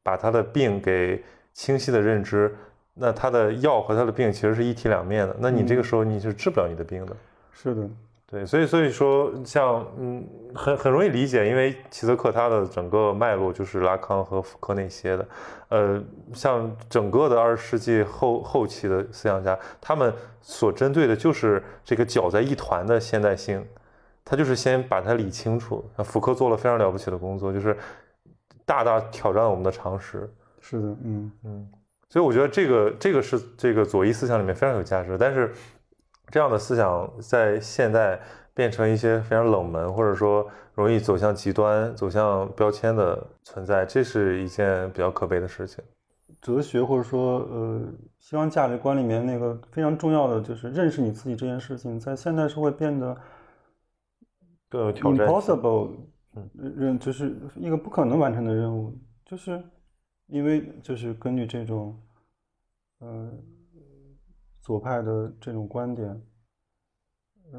[0.00, 2.56] 把他的病给清晰的认知，
[2.94, 5.36] 那他的药和他的病其实是一体两面的。
[5.38, 7.14] 那你这个时候你是治不了你的病的。
[7.52, 7.86] 是的，
[8.30, 15.28] 对，所以所以说像嗯，很很容易理解，因为齐泽克他的整个脉络就是拉康和福柯那些的。
[15.70, 16.02] 呃，
[16.34, 20.12] 像整个的二十世纪后后期的思想家，他们
[20.42, 23.66] 所针对的就是这个搅在一团的现代性，
[24.24, 25.84] 他就是先把它理清楚。
[25.96, 27.76] 那福柯做了非常了不起的工作，就是。
[28.68, 31.68] 大大挑战了我们的常识，是的，嗯嗯，
[32.10, 35.16] 所以我觉得这个这个是这个左翼思想里面非常有价值。
[35.18, 35.50] 但是
[36.30, 38.20] 这样的思想在现在
[38.54, 45.82] 变成一些非常冷门，或者说容易走向极端、走向标签的存在，这是一件比较可悲的事情。
[46.40, 47.82] 哲学或者说呃
[48.18, 53.16] 西方价值观里面那个非常重要的就是认识你自己这件事情，在现代社会变得
[54.68, 55.26] 更有挑战。
[55.26, 55.90] Impossible。
[56.54, 59.60] 任就是一个不可能完成的任务，就是
[60.28, 62.00] 因为就是根据这种，
[63.00, 63.28] 呃，
[64.68, 66.22] 左派的这种观点。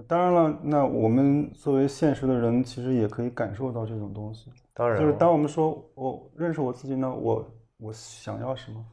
[0.07, 4.51] 当然了，那我们作为现实的人，其实也可以感受到这种东西。
[4.75, 8.85] 当然，就是当我们说我认识我自己呢，我我想要什么，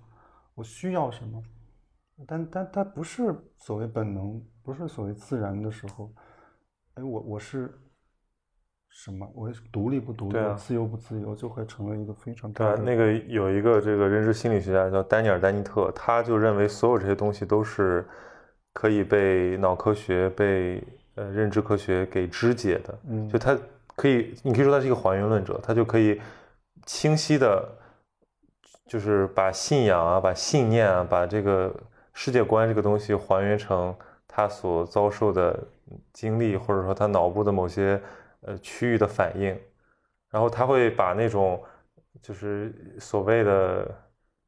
[0.55, 1.43] 我需要什么，
[2.27, 6.11] 但但它不是所谓本能，不是所谓自然的时候，
[6.95, 7.79] 哎，我我是。
[8.97, 9.31] 什么？
[9.35, 10.39] 我独立不独立？
[10.57, 11.35] 自由不自由？
[11.35, 12.67] 就会成为一个非常对。
[12.79, 18.07] 那个有一个这个认知心理学家叫丹尼尔·丹尼特，他就认为所有这些东西都是
[18.73, 20.83] 可以被脑科学、被
[21.15, 22.99] 呃认知科学给肢解的。
[23.11, 23.57] 嗯，就他
[23.95, 26.19] 可以，你可以说他是一个还原论者，他就可以
[26.87, 27.69] 清晰的，
[28.87, 31.71] 就是把信仰啊、把信念啊、把这个
[32.15, 33.95] 世界观这个东西还原成
[34.27, 35.63] 他所遭受的
[36.15, 38.01] 经历，或者说他脑部的某些。
[38.47, 39.49] 呃，区域的反应，
[40.31, 41.61] 然后他会把那种
[42.23, 43.93] 就是所谓的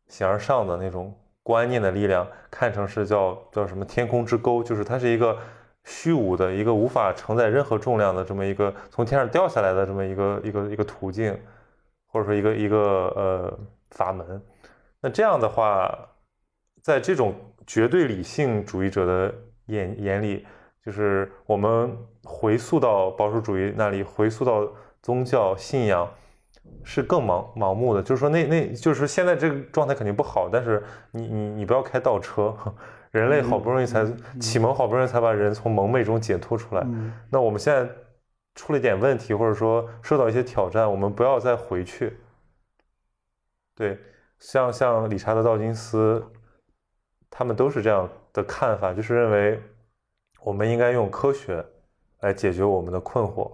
[0.06, 5.36] 形而上的那种观念的力量看成是叫叫什么天空之沟，就是它是一个
[5.82, 11.36] 虚无的一个无法承载任何重量的这么一个从天上掉下来的这么一个一个一个途径，
[12.06, 12.78] 或者说一个一个
[13.16, 13.58] 呃
[13.90, 14.40] 法门。
[15.00, 15.92] 那这样的话，
[16.82, 17.34] 在这种
[17.66, 19.34] 绝对理性主义者的
[19.66, 20.46] 眼眼里。
[20.84, 24.66] 就是我们回溯到保守主义那里，回溯到
[25.02, 26.08] 宗教信仰，
[26.82, 28.02] 是更盲盲目的。
[28.02, 30.48] 就是说，那那就是现在这个状态肯定不好。
[30.50, 32.56] 但是你你你不要开倒车，
[33.10, 34.06] 人类好不容易才
[34.40, 36.86] 启蒙，好不容易才把人从蒙昧中解脱出来。
[37.30, 37.86] 那我们现在
[38.54, 42.18] 出了一点问题，或者说受到一些挑战，我们不要再回去。
[43.74, 43.98] 对，
[44.38, 46.24] 像像理查德道金斯，
[47.28, 49.60] 他们都是这样的看法，就是认为。
[50.40, 51.64] 我们应该用科学
[52.20, 53.52] 来解决我们的困惑，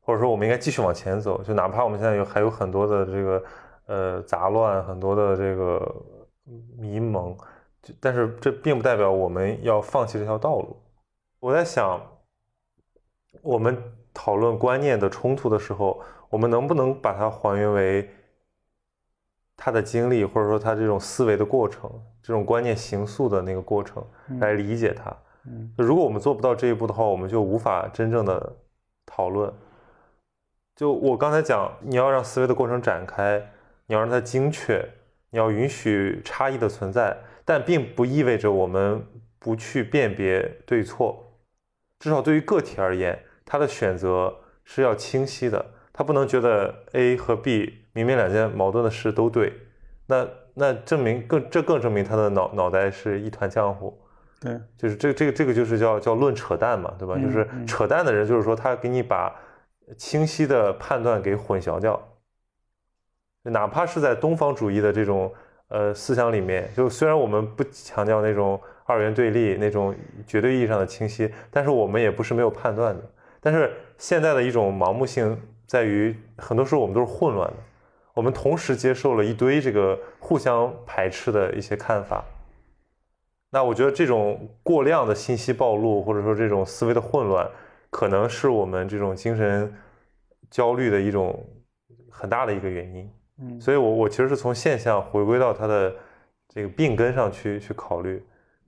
[0.00, 3.44] 或者说我们应该继续往前走，就哪怕我们现在有还有很多的这个
[3.86, 5.94] 呃杂乱，很多的这个
[6.76, 7.36] 迷蒙，
[8.00, 10.76] 但是这并不代表我们要放弃这条道路。
[11.40, 12.00] 我在想，
[13.42, 13.76] 我们
[14.12, 18.10] 讨论观念的冲突的时候，我们能不能把它还原为
[19.56, 21.90] 他的经历，或者说他这种思维的过程，
[22.22, 24.04] 这种观念形塑的那个过程
[24.40, 25.10] 来理解他？
[25.10, 25.16] 嗯，
[25.76, 28.56] 如果我们做不到这一步的话，我们就无法真正的
[29.04, 29.52] 讨论。
[30.76, 33.52] 就我刚才讲，你要让思维的过程展开，
[33.86, 34.84] 你要让它精确，
[35.30, 39.04] 你要允许差异的存在，但并不意味着我们
[39.38, 41.38] 不去辨别对错。
[42.00, 44.34] 至少对于个体而言，他的选择
[44.64, 49.52] 是要清晰的，他不能觉得 A 和 B 明明两件矛盾的事都对，
[50.06, 53.96] 那那证明更这更证明他的脑脑袋是一团浆糊。
[54.44, 57.16] 对，就是这个这个这个就是叫叫论扯淡嘛，对吧？
[57.16, 59.34] 就是扯淡的人，就是说他给你把
[59.96, 61.98] 清晰的判断给混淆掉。
[63.44, 65.32] 哪怕是在东方主义的这种
[65.68, 69.94] 呃思想里面，就虽然我们不强调那种二元对立那种
[70.26, 73.02] 绝对意义上的清晰，但是我们也不是没有判断的。
[73.40, 77.56] 但是现在的一种盲目性在于很多时候我们都是混乱的，
[78.12, 82.22] 我们同时接受了一堆这个互相排斥的一些看法。
[83.54, 87.48] 那我觉得这种过量的信息暴露，或者说这种思维的混乱，
[87.88, 89.72] 可能是我们这种精神
[90.50, 91.40] 焦虑的一种
[92.10, 93.08] 很大的一个原因。
[93.38, 95.94] 嗯，所以我我其实是从现象回归到它的
[96.48, 98.20] 这个病根上去去考虑，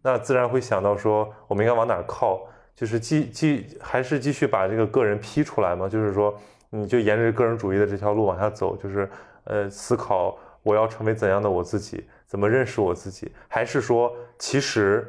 [0.03, 6.33] 那自然会想到说我们应该往哪儿靠，就是继继还是继续把这个个人批出来嘛，就是说
[6.71, 9.11] 你就沿着个人主义的这条路往下走，就是
[9.43, 12.07] 呃思考我要成为怎样的我自己。
[12.29, 13.33] 怎么认识我自己？
[13.47, 15.07] 还是说，其实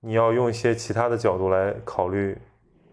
[0.00, 2.36] 你要用一些其他的角度来考虑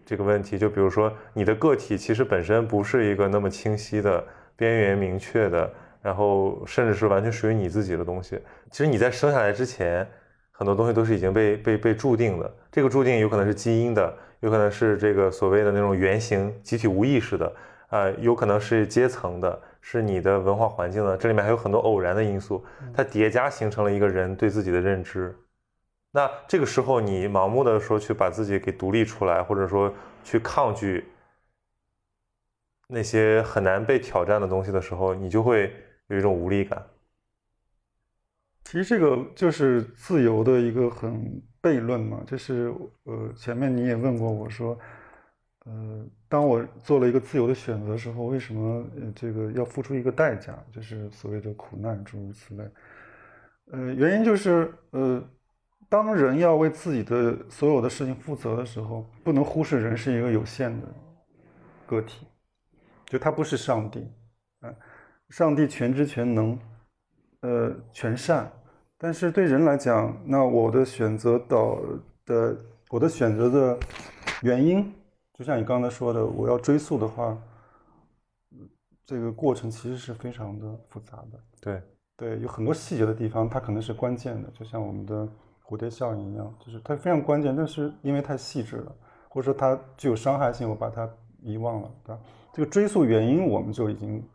[0.04, 0.58] 这个问题？
[0.58, 4.24] 就比如说，你的个体其实本身不是一个那么清晰的、
[4.56, 5.70] 边缘明确的，
[6.02, 8.40] 然后甚至是完全属于你自己的东西。
[8.70, 10.06] 其实你在生下来之前，
[10.50, 12.54] 很多东西都是已经被被被注定的。
[12.70, 17.52] 这个注定有可能是基因的，有可能是这个所谓的那种原型、集体无意识的，
[17.88, 19.62] 啊，有可能是阶层的。
[19.80, 21.16] 是你的文化环境呢？
[21.16, 22.62] 这里面还有很多偶然的因素，
[22.92, 25.34] 它叠加形成了一个人对自己的认知。
[26.18, 29.94] 那这个时候，你盲目的说去把自己给独立出来，或者说
[30.24, 31.04] 去抗拒
[32.88, 35.72] 那些很难被挑战的东西的时候，你就会
[36.08, 36.84] 有一种无力感。
[38.64, 44.76] 其实这个就是自由的一个很悖论嘛，就是呃，前面你也问过我说。
[45.66, 50.58] 呃，当我做了一个自由的选择的时候，为什么这个要付出一个代价？
[50.72, 52.64] 就是所谓的苦难，诸如此类。
[53.70, 55.22] 呃，原因就是，呃，
[55.88, 60.86] 当人要为自己的所有的事情负责的时候，不能忽视人是一个有限的
[61.86, 62.26] 个体，
[63.06, 64.06] 就他不是上帝，
[64.60, 64.74] 嗯，
[65.30, 66.58] 上帝全知全能，
[67.40, 68.50] 呃，全善，
[68.98, 71.80] 但是对人来讲，那我的选择导
[72.26, 72.56] 的，
[72.90, 73.78] 我的选择的
[74.42, 74.92] 原因。
[75.34, 77.38] 就像你刚才说的，我要追溯的话，
[79.06, 81.40] 这个过程其实是非常的复杂的。
[81.60, 81.82] 对
[82.16, 85.28] 对，有很多细节的地方，它可能是关键的，就像我们的
[85.68, 88.96] 蝴蝶效应一样，就是它非常关键，但是因为太细致了，
[89.28, 91.06] 或者说它具有伤害性，我把它
[91.42, 92.22] 遗忘了，对吧？
[92.54, 94.26] 这个追溯原因，我们就已经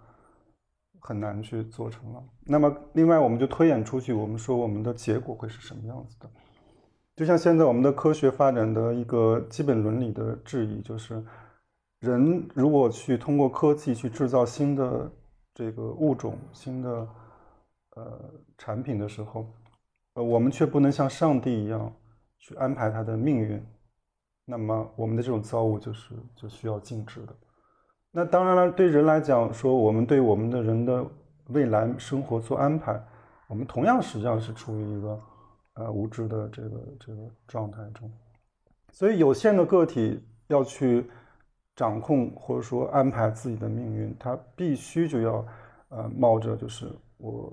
[0.99, 2.23] 很难去做成了。
[2.45, 6.29] 那么，另外我们就推演出去，我们说我们的结果会是什么样子的？
[7.15, 11.23] 就像现在我们的科学发展的一个基本伦理的质疑，就是
[11.99, 15.11] 人如果去通过科技去制造新的
[15.55, 17.07] 这个物种、新的
[17.95, 18.19] 呃
[18.57, 19.47] 产品的时候，
[20.13, 21.93] 呃，我们却不能像上帝一样
[22.39, 23.63] 去安排他的命运，
[24.45, 27.35] 那么我们的这种造物就是就需要禁止的。
[28.11, 31.05] 那当然了，对人来讲，说我们对我们的人的
[31.47, 33.01] 未来生活做安排，
[33.47, 35.19] 我们同样实际上是处于一个。
[35.75, 38.07] 呃，无知的这个这个状态中，
[38.91, 41.09] 所以有限的个体要去
[41.75, 45.43] 掌控或者说安排自己的命运，他必须就要
[45.89, 46.87] 呃冒着就是
[47.17, 47.51] 我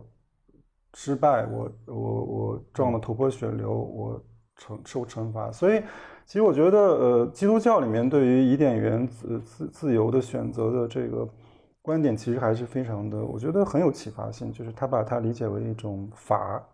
[0.95, 4.25] 失败，我我我撞了头破血流，我
[4.57, 5.51] 惩受惩罚。
[5.53, 5.81] 所以，
[6.27, 11.29] 其实我觉得呃，基督教里面对于伊甸园自自自由的选择的这个
[11.81, 16.67] 观点，其实还是非常的，我觉得很有启发性，就是他把它理解为一种法。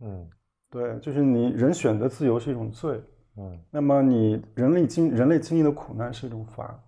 [0.00, 0.28] 嗯，
[0.70, 3.00] 对，就是你人选择自由是一种罪，
[3.36, 6.78] 嗯，那么你人类经人类经历的苦难是一种罚，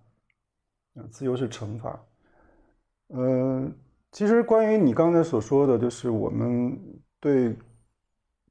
[1.09, 1.99] 自由是惩罚。
[3.07, 3.65] 呃，
[4.17, 6.75] 其实关于你刚才所说的，就是我们
[7.19, 7.55] 对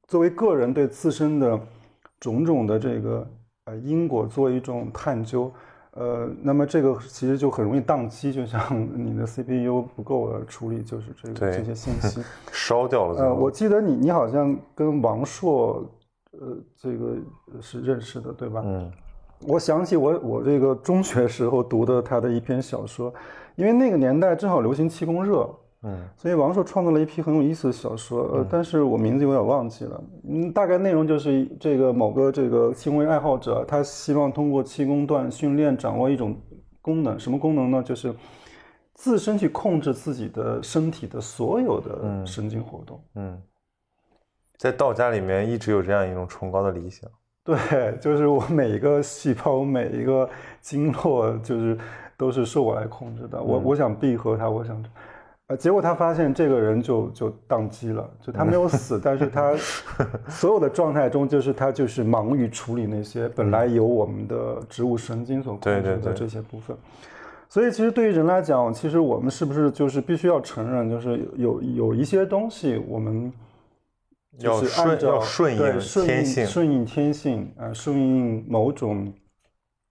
[0.07, 1.61] 作为个人对自身的
[2.21, 3.29] 种种的这个
[3.65, 5.53] 呃因果做一种探究。
[5.91, 8.63] 呃，那么这个其实就很容易宕机，就像
[8.95, 13.25] 你的 CPU 不够了处理，就是这个这些信 息烧掉了。
[13.25, 15.85] 呃，我记得你你好像跟王朔，
[16.31, 17.17] 呃，这个
[17.61, 18.63] 是认识的，对吧？
[18.65, 18.93] 嗯，
[19.41, 23.13] 我想起我我这个中学时候读的他的一篇小说，
[23.57, 25.49] 因为那个年代正好流行气功热。
[25.83, 30.03] 嗯，所以王朔创作了一批很有意思的小说，呃，但是我名字有点忘记了。
[30.27, 36.35] 嗯，大概内容就是这个某个这个气功爱好者，他希望通过气功段训练掌握一种
[36.81, 37.83] 功能，什么功能呢？
[37.83, 38.13] 就是
[38.95, 43.01] 自身去控制自己的身体的所有的神经活动。
[43.15, 43.41] 嗯，
[44.57, 47.09] 在道家里面一直有这样一种崇高的理想。
[47.47, 50.29] 对，就是我每一个细胞、每一个
[50.61, 51.79] 经络，就是
[52.17, 53.41] 都是受我来控制的。
[53.41, 54.85] 我我想闭合它，我想。
[55.49, 59.55] 呃，结果他发现这个人就就宕机了，就他没有死，但是他
[60.27, 66.77] 所有的状态中，就是他就是忙于处理那些本来由我们的植物神经所控制的这些部分。
[67.49, 73.33] 所以，其实对于人来讲，其实我们是不是就是必须要承认，就是有有一些东西，我们
[74.39, 79.13] 就是按照顺应天性，顺应天性啊，顺应某种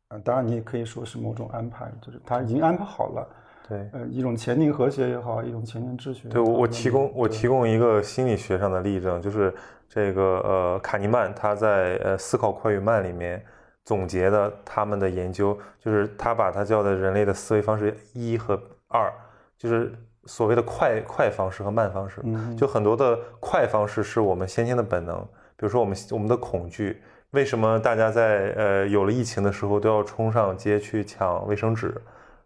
[0.09, 3.27] 啊，当然你也可以说是某种安排，就是他已经安排好了。
[3.67, 6.29] 对，呃，一种前进和谐也好，一种前进秩序。
[6.29, 9.51] 对我我提供我提供一个心理学上的例证，就是
[9.89, 13.43] 这个呃卡尼曼他在呃《思考快与慢》里面
[13.83, 19.11] 总结的他们的研究，就是他把他叫的人类的思维方式一和二，
[19.57, 19.91] 就是
[20.26, 22.21] 所谓的快快方式和慢方式。
[22.57, 25.19] 就很多的快方式是我们先天的本能，
[25.55, 27.01] 比如说我们我们的恐惧。
[27.32, 31.93] 为什么大家在呃有了疫情的时候都要冲上街去抢卫生纸，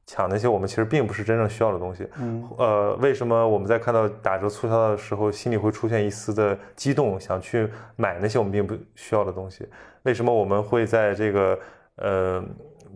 [0.08, 2.08] 抢那些我们其实并不是真正需要的东西？
[2.20, 9.68] 嗯，呃，为什么我们在看到打折促销的时候心里会出现一丝的激动，想去买那些我们并不需要的东西？
[10.04, 11.60] 为什么我们会在这个
[11.98, 12.44] 呃，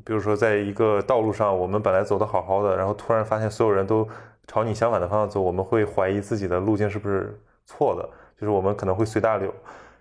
[0.03, 4.07] 比如说在一个道路上，我们本来走的好好的，然后突然发现所有人都
[4.47, 8.09] 朝你相反的方向走，我们会怀疑自己的路径是不是错的？
[8.39, 9.53] 就是我们可能会随大流。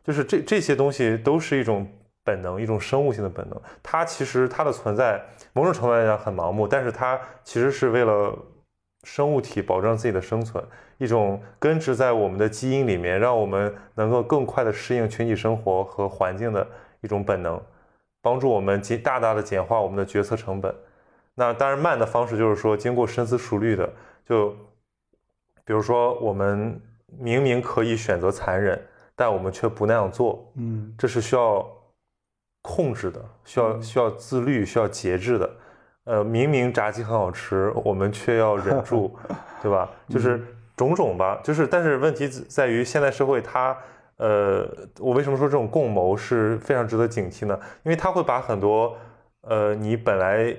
[0.04, 1.86] 就是这这些东西都是一种
[2.24, 3.60] 本能，一种生物性的本能。
[3.82, 5.22] 它其实它的存在，
[5.52, 8.36] 某种程度来讲很盲目，但是它其实是为了
[9.04, 10.62] 生物体保证自己的生存，
[10.98, 16.66] 一种根植在我们的基因里面，让我们能够更快的适应群体生活和环境的
[17.00, 17.60] 一种本能，
[18.20, 20.74] 帮助我们减大大的简化我们的决策成本。
[21.34, 23.88] 那当然慢的方式就是说经过深思熟虑的，
[24.24, 24.50] 就
[25.64, 28.80] 比如说我们明明可以选择残忍。
[29.14, 31.64] 但我们却不那样做，嗯，这是需要
[32.62, 35.50] 控制的，需要需要自律，需要节制的。
[36.04, 39.14] 呃，明明炸鸡很好吃，我们却要忍住，
[39.62, 39.88] 对吧？
[40.08, 40.42] 就是
[40.74, 41.38] 种种吧。
[41.44, 43.76] 就是，但是问题在于现代社会，它，
[44.16, 44.66] 呃，
[44.98, 47.56] 我为什么说这种共谋是非常值得警惕呢？
[47.84, 48.96] 因为它会把很多，
[49.42, 50.56] 呃，你本来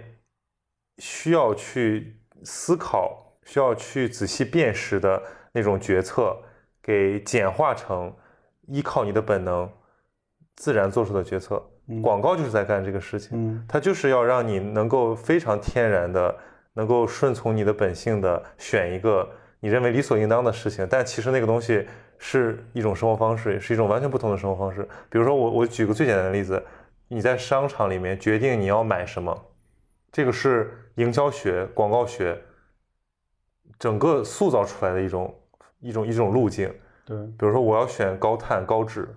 [1.00, 5.22] 需要去思考、需要去仔细辨识的
[5.52, 6.38] 那种决策，
[6.82, 8.14] 给简化成。
[8.68, 9.70] 依靠你的本能，
[10.56, 11.62] 自然做出的决策。
[12.02, 16.34] 广告就是在干这个事情，它就是要让你能够非常天然的，
[16.72, 19.30] 能够顺从你的本性的选一个
[19.60, 20.88] 你认为理所应当的事情。
[20.90, 21.86] 但其实那个东西
[22.18, 24.88] 是一种生活方式，是一种完全不同的生活方式。
[25.10, 26.64] 比如说，我我举个最简单的例子，
[27.10, 29.38] 你在商场里面决定你要买什么，
[30.10, 32.42] 这个是营销学、广告学
[33.84, 35.36] 整个塑造出来的一种
[35.82, 36.74] 一种一种路径。
[37.04, 39.14] 对，比如说我要选高碳高脂，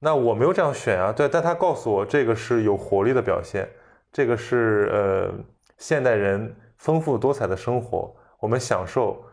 [0.00, 1.12] 那我没有这样选啊。
[1.12, 3.68] 对，但他告诉我这个是有活力的表现，
[4.12, 5.32] 这个是呃
[5.78, 9.24] 现代人丰富多彩的生活，我们享受，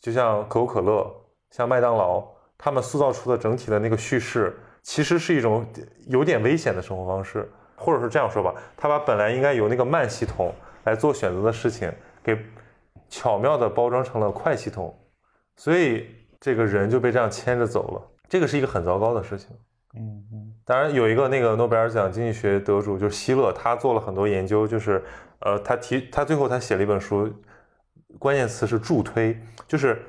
[0.00, 1.14] 就像可口可乐、
[1.50, 5.66] 像麦当劳，他们塑造出的整体的那个叙事，其实是一种
[6.06, 7.46] 有点危险的生活方式，
[7.76, 10.50] 或者是这样说吧，他把本来应该由那个慢系统
[10.84, 11.92] 来做选择的事情，
[12.24, 12.34] 给
[13.08, 14.98] 巧妙的包装成了快系统，
[15.56, 16.06] 所以。
[16.38, 19.48] 这个人就被这样牵着走了，这个是一个很糟糕的事情。
[19.96, 25.02] 嗯嗯，当然有一个那个诺贝尔奖经济学得主就是希勒，他做了很多研究，就是
[25.40, 27.32] 呃，他提他最后他写了一本书，
[28.18, 29.36] 关键词是助推，
[29.66, 30.00] 就是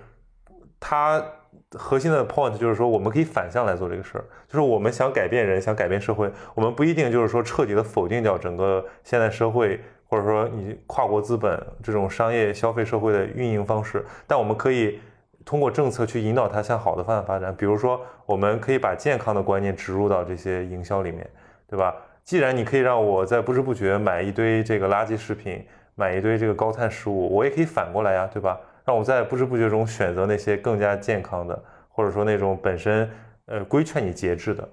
[0.82, 1.26] 他
[1.72, 15.00] 核心的 point 就是说我们可以反向来做这个事儿，就是我们想改变人，想改变社会，我们不一定就是说彻底的否定掉整个现代社会，或者说你跨国资本这种商业消费社会的运营方式，但我们可以。
[15.46, 21.26] 通过政策去引导它向好的方向发展，比如说，我们可以把健康的观念植入到这些营销里面，
[21.66, 21.96] 对吧？
[22.26, 28.60] 既然你可以让我在不知不觉买一堆这个垃圾食品，买一堆这个高碳食物，我也可以反过来呀，对吧？
[28.84, 33.10] 让我在不知不觉中选择那些更加健康的，或者说那种本身
[33.46, 34.68] 呃规劝你节制的，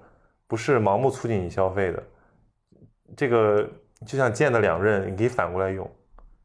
[0.45, 2.03] 不是盲目促进你消费的。
[3.15, 3.65] 这个
[4.05, 5.89] 就像剑的两刃，你可以反过来用。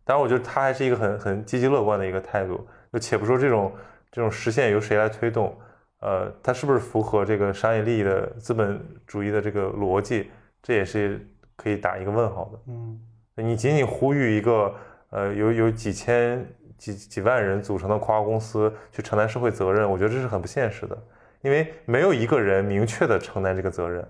[0.04, 2.66] 当然，我觉得他还是一个很很积极乐观的一个态度。
[2.92, 3.72] 就且不说这种。
[4.12, 5.56] 这种实现由谁来推动？
[6.00, 10.28] 呃，它是不是符合这个商业利益的资本主义的这个逻辑？
[10.60, 12.58] 这也是可以打一个问号的。
[12.66, 13.00] 嗯，
[13.36, 14.74] 你仅仅呼吁一个
[15.10, 16.44] 呃有有几千
[16.76, 20.98] 几几万人组成的跨国公司去承担社会责任，我觉得这是很不现实的，
[21.42, 24.04] 因为没有一个人明确的承担这个责任，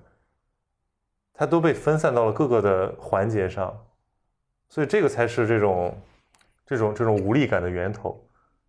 [1.40, 3.74] 他都被分散到了各个的环节上，
[4.68, 5.98] 所以这个才是这种
[6.66, 8.22] 这种这种无力感的源头。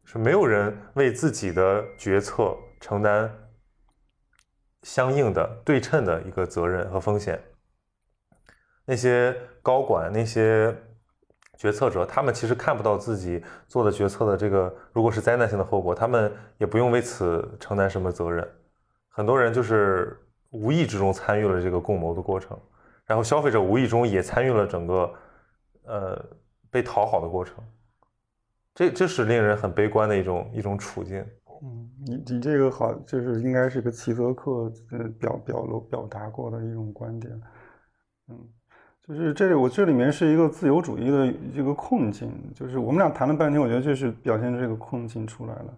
[0.06, 3.30] 是没有人为自己的决策承担
[4.84, 7.44] 相应的对称的一个责任和风险。
[8.86, 10.74] 那些高管、那些
[11.58, 18.50] 决策者，他们其实看不到自己做的决策的这个，如果是灾难性的后果，他们也不用为此承担什么责任。
[19.10, 20.18] 很多人就是
[20.52, 22.58] 无意之中参与了这个共谋的过程，
[23.06, 25.14] 然后消费者无意中也参与了整个
[25.86, 26.26] 呃
[26.70, 27.56] 被讨好的过程。
[28.74, 31.26] 这这是令人很悲观的一种一种处境。
[31.64, 37.42] 嗯，你你这个好，就是应该是个齐泽克呃表表露表达过的一种观点。
[38.30, 38.40] 嗯，
[39.08, 45.78] 就是这里我这里面是一个自由主义的一个困境，就是我们俩谈了半天，我觉得就是表现这个困境出来了。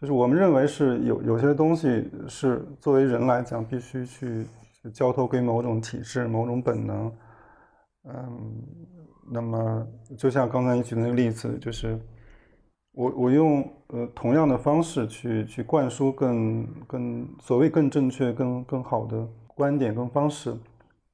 [0.00, 4.46] 就是我们认为是有有些东西是作为人来讲必须去
[4.92, 7.12] 交托给某种体制、某种本能。
[8.04, 8.62] 嗯，
[9.32, 9.86] 那么
[10.18, 11.98] 就像刚才你举的那个例子，就是
[12.92, 20.54] 我我用呃同样的方式去去灌输更更所谓更正确、更更好的观点跟方式，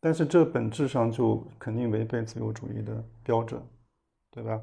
[0.00, 3.62] 但是这本质上就肯定违背自由主义的标准，
[4.32, 4.60] 对吧？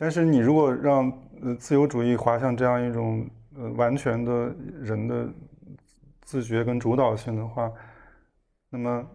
[0.00, 5.28] 但是你如果让呃自由主义滑向这样一种呃完全的人的
[6.22, 7.70] 自觉跟主导性的话，
[8.70, 9.06] 那么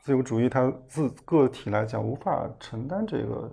[0.00, 3.52] 自由主义它自个体来讲无法承担这个，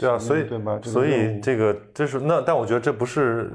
[0.00, 0.80] 对啊，所以对吧？
[0.82, 3.48] 所以这个这是那，但我觉得这不是，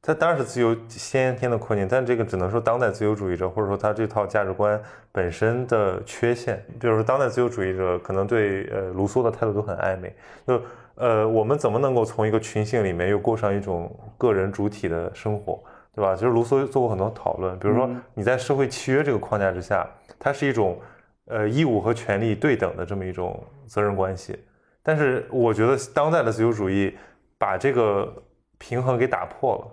[0.00, 6.60] 它当然是自由先天的困境，但这个只能说当代自由主义者或者说他这套价值观本身的缺陷。
[6.80, 10.12] 比如说当代自由主义者可能对呃卢梭的态度都很暧昧，
[10.44, 10.60] 就。
[10.94, 15.62] 呃，我们怎么能够从一个群性里面又过上一种个人主体的生活，
[15.94, 16.14] 对吧？
[16.14, 19.88] 其实卢梭做过很多讨论，比如说你在社会契约这个框架之下，
[20.18, 20.78] 它是一种
[21.26, 24.38] 呃义务和权利对等的这么一种责任关系。
[24.82, 26.96] 但是我觉得当代的自由主义
[27.38, 28.12] 把这个
[28.58, 29.66] 平衡给打破了，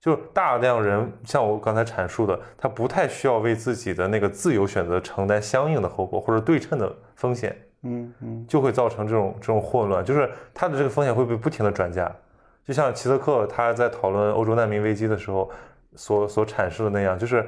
[0.00, 7.56] 就大量人像我刚才阐述的，他不太需要为自己的那个自由选择承担相应的后果或者对称的风险。
[7.84, 12.10] 嗯嗯，就会造成这种这种混乱，就是它的这个风险会被不停的转嫁，
[12.64, 15.50] 就像齐泽克他在讨论欧洲难民危机的时候
[15.96, 17.44] 所所阐释的那样，就是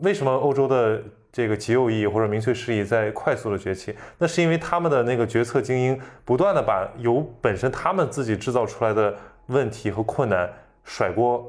[0.00, 1.00] 为什么欧洲的
[1.30, 9.14] 这个极右翼或者民粹势力在快速的崛起，那是因为他们的那个决策精英不断的把由本身他们自己制造出来的
[9.46, 10.50] 问题和困难
[10.82, 11.46] 甩锅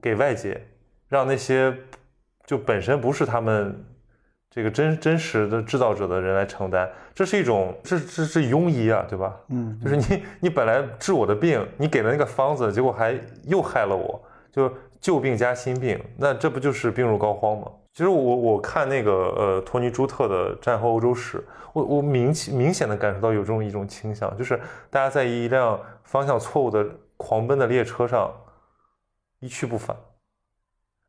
[0.00, 0.64] 给外界，
[1.08, 1.76] 让那些
[2.46, 3.84] 就本身不是他们。
[4.54, 9.34] 这个真真实的制造者的人来承担，这是一种，这这是庸医啊，对吧？
[9.48, 17.68] 嗯，就是你你本来治我的病，你给了那个方子，结果还又害了我，就旧病加新病，那这不就是病入膏肓吗？
[17.92, 21.42] 其实我我看那个呃托尼朱特的战后欧洲史，
[21.72, 24.56] 我我明明显的感受到有这种一种倾向，就是
[24.88, 26.86] 大家在一辆方向错误的
[27.16, 28.32] 狂奔的列车上
[29.40, 29.96] 一去不返。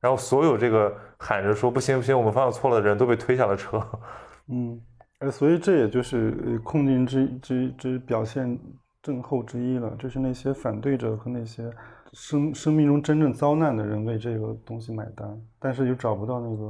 [0.06, 3.84] 然后所有这个喊着说不行不行，我们方向错了的人都被推下了车。
[4.50, 4.80] 嗯，
[5.18, 8.56] 哎，所以这也就是困境之之之表现
[9.02, 11.72] 症候之一了，就是那些反对者和那些
[12.14, 16.64] 生生命中真正遭难的人为这个东西买单，但是又找不到那个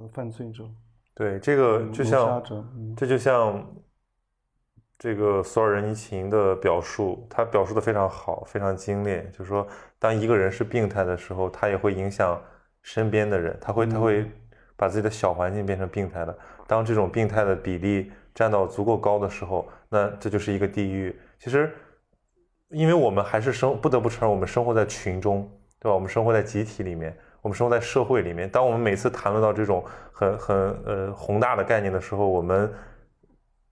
[0.00, 0.64] 呃犯罪者。
[1.14, 2.42] 对，这个就像
[2.96, 3.64] 这就像
[5.02, 9.66] 这个索尔仁尼琴的表述，他表述的非常好，非常精炼，就是说。
[9.98, 12.40] 当一个人是病态的时候，他也会影响
[12.82, 14.24] 身边的人，他会他会
[14.76, 16.38] 把自己的小环境变成病态的。
[16.68, 21.18] 当这种病态的比例占到足够高的时候，那这就是一个地狱。
[21.36, 21.72] 其实，
[22.68, 25.50] 因为我们还是生不得不承认，我们生活在群中，
[25.80, 25.94] 对吧？
[25.96, 28.48] 我们生活在集体里面，我们生活在社会里面。
[28.48, 32.72] 当我们每次谈论到这种很很呃宏大的概念的时候，我们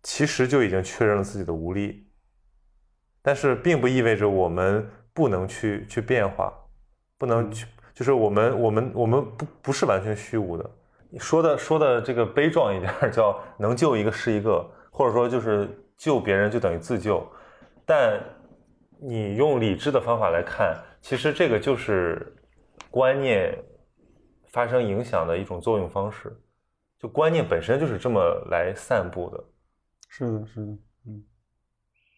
[0.02, 2.06] 其实就已经确认了自己的无力，
[3.22, 4.90] 但是并不意味着我们。
[5.12, 6.54] 不能去去变化，
[7.18, 10.70] 不能去，就是我们我们我们不不是完全虚无的。
[11.18, 17.26] 说的说的这个悲壮一点，叫能救一个是一个，或者说就是救别人就等于自救。
[17.84, 18.22] 但
[19.00, 22.34] 你用理智的方法来看，其实这个就是
[22.88, 23.52] 观念
[24.46, 26.34] 发生影响的一种作用方式。
[27.00, 29.44] 就观念本身就是这么来散布的。
[30.10, 30.72] 是的，是的，
[31.06, 31.24] 嗯。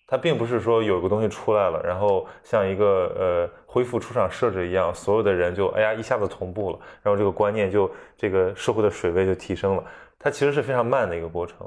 [0.08, 9.84] 它并不是说有个东西出来了，然后像一个呃恢复出厂设置一样，所有的人就哎呀一下子同步了，然后这个观念就这个社会的水位就提升了。
[10.18, 11.66] 它其实是非常慢的一个过程，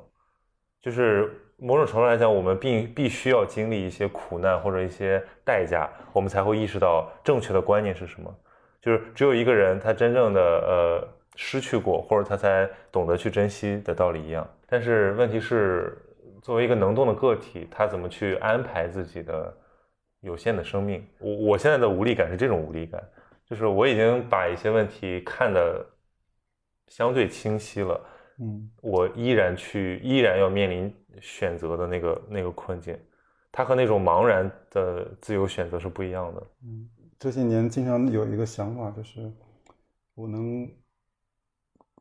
[0.80, 8.32] 就是某种程度来讲，我们必必须要经历一些苦难或者一些代价，我们才会意识到正确的观念是什么。
[8.80, 14.47] 就是只有一个人他真正的呃失去过，或者他才懂得去珍惜的道理一样。
[14.67, 15.97] 但是问题是。
[16.45, 19.51] 作为一个能动的个体，他怎么去安排自己的
[20.19, 21.03] 有限的生命？
[21.17, 23.03] 我我现在的无力感是这种无力感，
[23.47, 25.83] 就是我已经把一些问题看得
[26.85, 27.99] 相对清晰了，
[28.39, 32.95] 嗯，我依然去依然要面临选择的那个那个困境，
[33.51, 36.43] 它和那种茫然的自由选择是不一样的。
[36.63, 36.87] 嗯，
[37.17, 39.33] 这些年经常有一个想法，就是
[40.13, 40.69] 我能。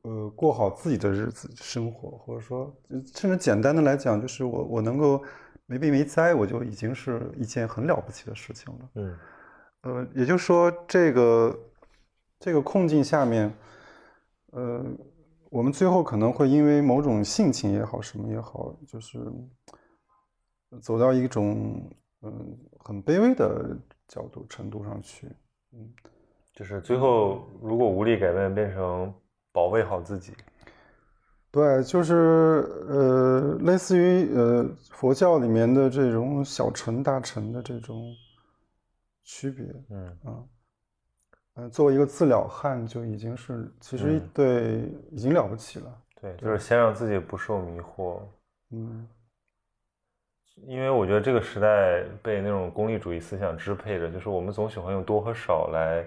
[0.05, 2.71] 呃，过好自己的日子生活，或者说，
[3.15, 5.23] 甚至简单的来讲，就是我我能够
[5.65, 8.91] 没病没灾，我就已经是一件很了不起的事情了。
[8.97, 9.19] 嗯，
[9.81, 11.59] 呃，也就是说，这个
[12.39, 13.51] 这个困境下面，
[14.53, 14.85] 呃，
[15.49, 19.19] 我们最后可能会因为某种性情也好，什么也好，就是
[20.83, 21.83] 走到一种
[22.21, 23.75] 嗯很卑微的
[24.07, 25.29] 角度程度上去，
[25.73, 25.91] 嗯，
[26.53, 29.15] 就是最后如果无力改变，变成
[29.55, 30.35] 保卫好自己。
[31.53, 38.13] 对，就是呃，类似于呃佛教里面的这种小乘大乘的这种
[39.23, 40.43] 区别，嗯啊，
[41.55, 45.97] 嗯，作为一个自了汉就已经是其实对已经了不起了。
[46.21, 48.19] 对，就是先让自己不受迷惑。
[48.71, 49.07] 嗯，
[50.67, 56.05] 因为我觉得这个时代被那种功利主义思想支配着，就是我们总喜欢用多和少来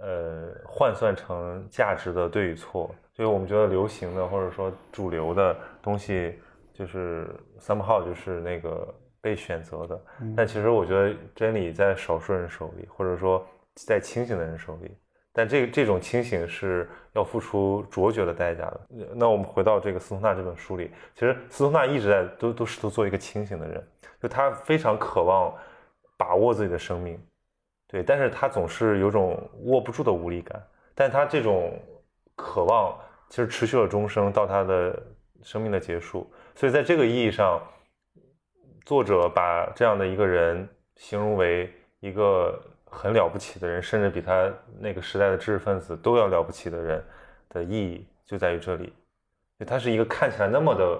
[0.00, 2.94] 呃换算成价值的对与错。
[3.14, 6.38] 所以我们觉得流行的或者说主流的东西，
[6.72, 7.28] 就是
[7.58, 10.00] somehow 就是那个被选择的。
[10.36, 13.44] 但其实我觉得真理在少数人手里，或者说
[13.74, 14.96] 在清醒的人手里。
[15.30, 18.80] 但这这种清醒是要付出卓绝的代价的。
[19.14, 23.86] 那我们回到这个斯通纳这本书里，其实斯通纳一直在都都试图做一个清醒的人，
[24.20, 25.54] 就他非常渴望
[26.16, 27.20] 把握自己的生命，
[27.88, 30.62] 对，但是他总是有种握不住的无力感。
[30.94, 31.76] 但他这种
[32.36, 32.96] 渴望。
[33.30, 35.02] 其实持续了终生，到他的
[35.42, 36.32] 生命的结束。
[36.54, 37.60] 所以在这个意义上，
[38.86, 40.66] 作者把这样的一个人
[40.96, 41.70] 形容为
[42.00, 47.04] 一个很了不起的人，甚至比他那个时代的知识分子都要了不起的人
[47.50, 48.94] 的意义就在于这里。
[49.66, 50.98] 他是一个看起来那么的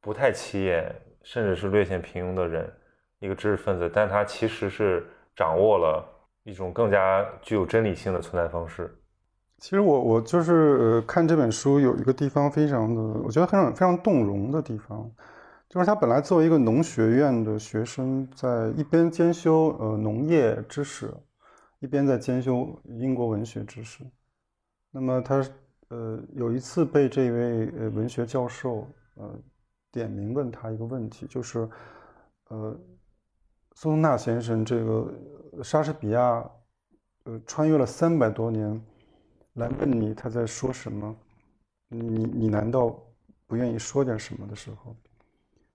[0.00, 0.90] 不太起眼，
[1.22, 2.72] 甚至是略显平庸的人，
[3.18, 5.06] 一个知识分子，但他其实是
[5.36, 6.04] 掌握了
[6.44, 8.94] 一种更加具有真理性的存在方式。
[9.58, 15.10] 其实我我就是呃看这本书有一个地方非常的，我觉得非常非常动容的地方，
[15.68, 21.12] 就是他本来作为一个农学院的学生，在一边兼修呃农业知识，
[21.80, 24.02] 一边在兼修英国文学知识。
[24.90, 25.44] 那么他
[25.88, 29.38] 呃有一次被这位呃文学教授呃
[29.92, 31.68] 点名问他一个问题，就是
[32.48, 32.74] 呃
[33.82, 35.10] 苏东纳先生这个
[35.62, 36.44] 莎士比亚
[37.24, 38.78] 呃穿越了三百多年。
[39.54, 41.16] 来问你他在说什么，
[41.88, 42.94] 你你难道
[43.46, 44.94] 不愿意说点什么的时候，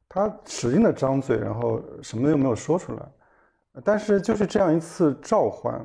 [0.07, 3.11] 他使劲的张嘴，然后什么又没有说出来，
[3.83, 5.83] 但是就是这样一次召唤，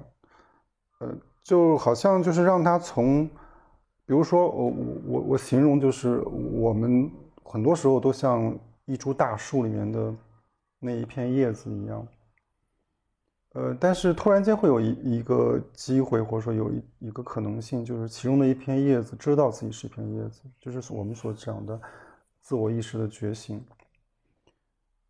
[0.99, 3.27] 呃，就好像就是让他从，
[4.05, 7.11] 比如说我我我我形容就是我们
[7.45, 8.55] 很多时候都像
[8.85, 10.14] 一株大树里面的
[10.81, 12.05] 那一片叶子一样。
[13.53, 21.81] 呃，但是突然间会有一一个机会，或者说有一一个可能性，就是其中的一片叶子知道自己是一片叶子，就是我们所讲的
[22.41, 23.61] 自我意识的觉醒。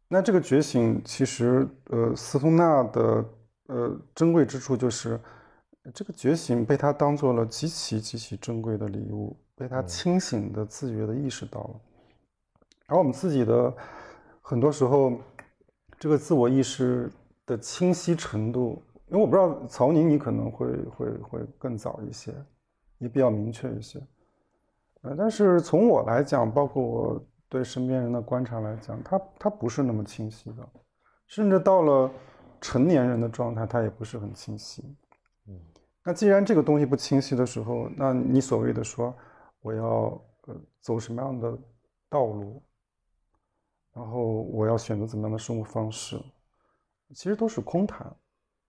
[0.08, 3.24] 那这个觉醒，其实呃，斯通纳的
[3.66, 5.20] 呃珍贵之处就是，
[5.92, 11.80] 这个觉醒被他当做了极其极其珍贵的礼物，被他清醒的自觉的意识到了。
[12.86, 13.72] 而我们自己的
[14.40, 15.12] 很多时候，
[16.00, 17.08] 这个自我意识。
[17.46, 22.32] 的清晰程度，因为我不知道曹宁，你可能会会会更早一些，
[22.98, 24.00] 也比较明确一些。
[25.02, 30.68] 呃，但是从我来讲，包括我对身边人的观察来讲，他他不是那么清晰的，
[31.26, 32.08] 甚至到了
[32.60, 34.84] 成年人的状态，他也不是很清晰。
[35.48, 35.58] 嗯，
[36.04, 39.12] 那既然这个东西不清晰的时候，那你所谓的说
[39.60, 39.84] 我要
[40.46, 41.58] 呃走什么样的
[42.08, 42.62] 道路，
[43.92, 46.20] 然后我要选择怎么样的生活方式？
[47.14, 48.16] 其实都是空谈，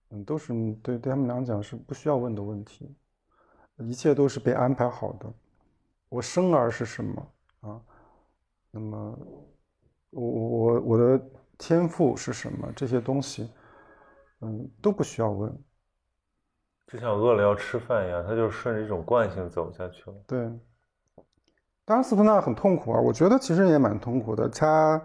[0.10, 2.96] 嗯，都是对对他们来讲是不需要问的问题，
[3.78, 5.32] 一切都是被安排好的。
[6.10, 7.82] 我生而是什么啊？
[8.72, 9.20] 那么
[10.10, 11.24] 我我我的
[11.58, 12.72] 天赋是什么？
[12.76, 13.50] 这些东西，
[14.40, 15.56] 嗯，都不需要问。
[16.88, 20.16] 就像饿了要吃饭一样，他就顺着一种惯性走下去了。
[20.28, 20.52] 对，
[21.92, 24.48] 当然斯图纳很痛苦啊，我觉得其实也蛮痛苦的。
[24.48, 25.02] 他。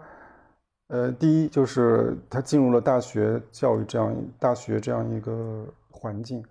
[0.89, 6.41] 呃，第一就是他进入了大学教育这样大学这样一个环境，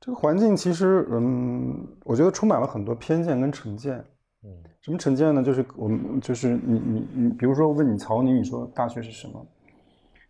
[0.00, 4.04] 这个环境其实，嗯，我觉得充满了很多偏见跟成见。
[4.42, 4.50] 嗯，
[4.80, 5.40] 什么成见呢？
[5.40, 9.46] 就是我们就是你你你，比如说问你曹宁，你说大学是什么？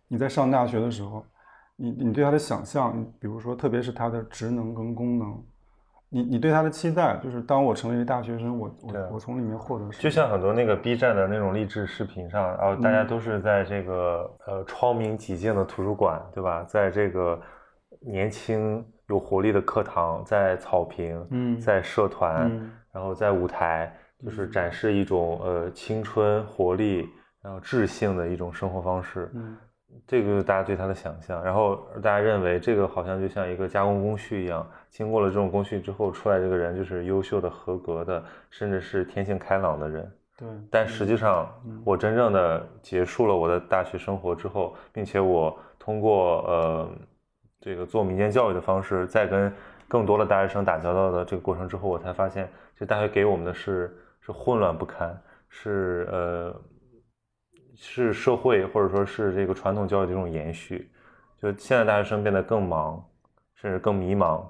[0.07, 1.25] 你在上大学的时候，
[1.75, 5.43] 你你对他的想象，比如说特别是他的职能跟功能。
[6.13, 10.03] 你你对他的期待就是，当我成为一个大学生，我我我从里面获得什么？
[10.03, 16.65] 就像很多那个 B 站的那种励志视频上，然后大家都是在这个呃窗明几净的图书馆，对吧？
[16.67, 17.39] 在这个
[18.01, 22.51] 年轻有活力的课堂，在草坪，嗯，在社团，
[22.91, 27.07] 然后在舞台，就是展示一种呃青春活力，
[27.41, 29.31] 然后智性的一种生活方式。
[29.33, 29.55] 嗯，
[30.07, 40.11] 这个大家对他的想象，然后大家认为这个好像就像一个加工工序一样，经过了这种工序之后出来这个人就是优秀的、合格的，甚至是天性开朗的人。
[40.37, 41.49] 对，但实际上，
[41.85, 46.89] 我真正的结束了我的大学生活之后，并且我通过呃
[47.59, 49.53] 这个做民间教育的方式，再跟
[49.87, 55.15] 更多的大学生打交道的这个过程之后，我才发现，这大学给我们的是是混乱不堪，
[55.47, 56.61] 是呃。
[57.83, 60.87] 是社会或者说是这个传统教育的一种延续，
[61.41, 63.03] 就现在大学生变得更忙，
[63.55, 64.45] 甚至更迷茫，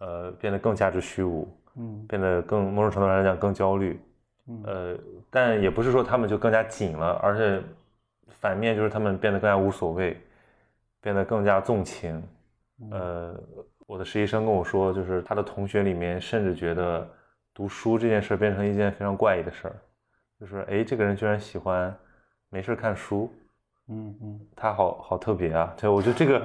[0.00, 3.98] 呃，变得更价值虚无，嗯，变得更某种程度上来讲更焦虑，
[4.64, 4.94] 呃，
[5.30, 7.62] 但也不是说他们就更加紧了，而且
[8.28, 10.20] 反面就是他们变得更加无所谓，
[11.00, 12.22] 变得更加纵情，
[12.90, 13.34] 呃，
[13.86, 17.08] 我的实习生跟我说，就是他的同学里面甚至觉得
[17.54, 19.76] 读书这件事变成一件非常怪异的事儿，
[20.38, 21.96] 就是哎，这个人居然喜欢。
[22.50, 23.30] 没事看书，
[23.88, 25.74] 嗯嗯，他好好特别啊！
[25.76, 26.42] 对，我觉得这个，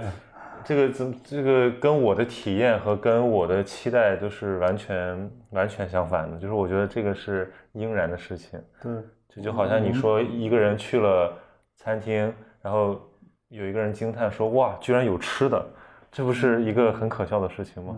[0.65, 6.37] 这个怎这个跟我的体验和跟我的期待都是完全完全相反的。
[6.37, 8.61] 就是我觉得这个是应然的事情。
[8.81, 8.91] 对，
[9.29, 11.33] 就就好像你说一个人去了
[11.77, 12.99] 餐厅，然后
[13.47, 15.65] 有一个人惊叹说：“哇，居然有吃的！”
[16.11, 17.95] 这不是一个很可笑的事情吗？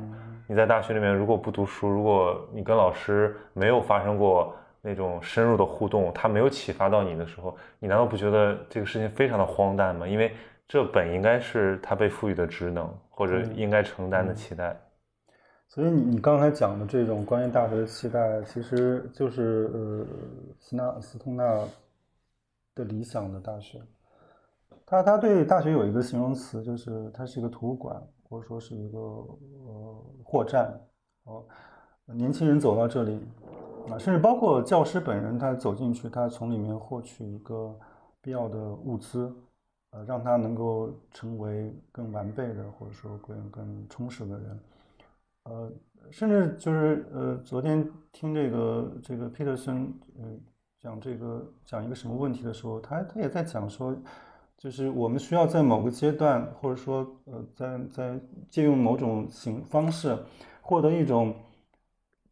[0.48, 4.56] 你在大学里面如果不读书，如果你跟老师没有发生过。
[4.86, 10.08] 那种深入的互动，他没有启发到你的时候，你难道不觉得这个事情非常的荒诞吗？
[10.08, 10.32] 因为
[10.68, 14.80] 这本应该是他被赋予的职能，或者应该承担的期待。
[15.68, 20.06] 所以你你刚才讲的这种关于大学的期待，其实就是呃
[20.60, 21.44] 斯纳斯通纳
[22.76, 23.82] 的理想的大学。
[24.86, 30.72] 他他对大学有一个形容词，就是它是一个图书馆，或者说是一个呃货站。
[31.24, 31.44] 哦，
[32.06, 33.20] 年轻人走到这里。
[33.90, 37.78] 啊，甚至包括教师本人，他走进去，他从里面获取一个
[38.22, 39.32] 必要的物资，
[39.92, 44.60] 呃，让他能够成为更完备的，或者说更更充实的人。
[45.44, 45.72] 呃，
[46.10, 50.40] 甚至就是呃，昨天听这个这个 Peterson 嗯
[50.80, 53.96] 讲这个讲一个什么问题的时候，他他也在讲说，
[54.58, 58.20] 就是我们需要在某个阶段，或者说呃，在在
[58.50, 60.18] 借用某种形方式，
[60.62, 61.36] 获得一种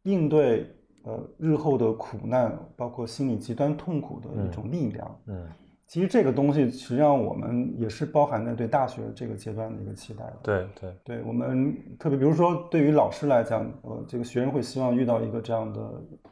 [0.02, 0.73] 应对。
[1.04, 5.20] 呃，日后的苦难，包括心理极端痛苦的一种力量。
[5.26, 5.46] 嗯，
[5.86, 10.36] 其实这个东西实际上我们也是包含在对大学这个阶段的一个期待的。
[10.42, 15.80] 对对对，我们特别比如说对于老师来讲，呃，这个学生会希望遇到一个这样的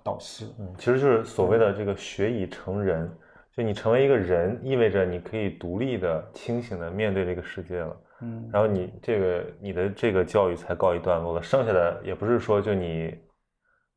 [0.03, 0.47] 导师。
[0.59, 3.11] 嗯，其实就是所谓的这个学以成人，
[3.55, 7.97] 就你成为一个人，意味着你可以独立的、清醒的面对这个世界了。
[8.23, 13.15] 嗯，然后你这个你的这个教育才告一段落了，剩下的也不是说就你。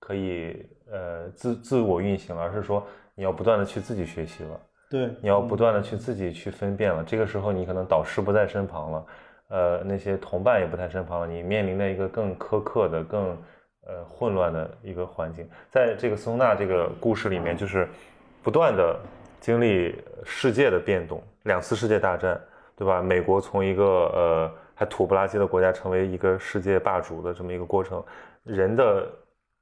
[0.05, 2.85] 可以呃自自我运行，而是说
[3.15, 7.03] 你要不断的去自己学习了，对，你要不断的去自己去分辨了。
[7.03, 9.05] 这个时候你可能导师不在身旁了，
[9.47, 13.35] 呃，那些同伴也不在身旁了，你面临的一个更苛刻的、更
[13.87, 15.49] 呃混乱的一个环境。
[15.71, 17.89] 在这个松纳这个故事里面，就是
[18.43, 18.95] 不断的
[19.39, 22.39] 经历世界的变动，两次世界大战，
[22.75, 23.01] 对吧？
[23.01, 28.03] 美国从一个呃还土不拉几的国家成为一个世界霸主的这么一个过程，
[28.43, 29.07] 人的。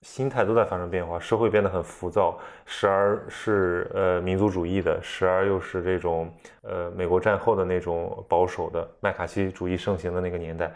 [0.03, 6.31] 心态都在发生变化，社会变得很浮躁，时而是呃民族主义的，时而又是这种
[6.61, 10.71] 呃美国战后的那种保守的麦卡锡主义盛行的那个年代。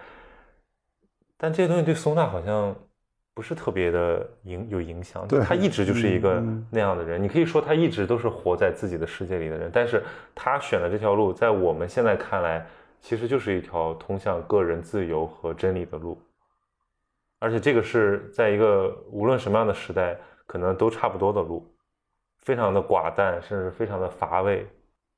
[1.37, 2.75] 但这些东西对松纳好像
[3.35, 7.21] 不是特别的影有影响，他一直就是一个那样的人。
[7.21, 10.01] 你可以说他一直都是活在自己的世界里的人，但是
[10.33, 12.65] 他选的这条路，在我们现在看来，
[13.01, 16.17] 其实就是一条通向个人自由和真理的路。
[17.39, 21.63] 而且这个是在一个无论什么样的时代，可能都差不多的路，
[22.39, 24.67] 非常的寡淡，甚至非常的乏味，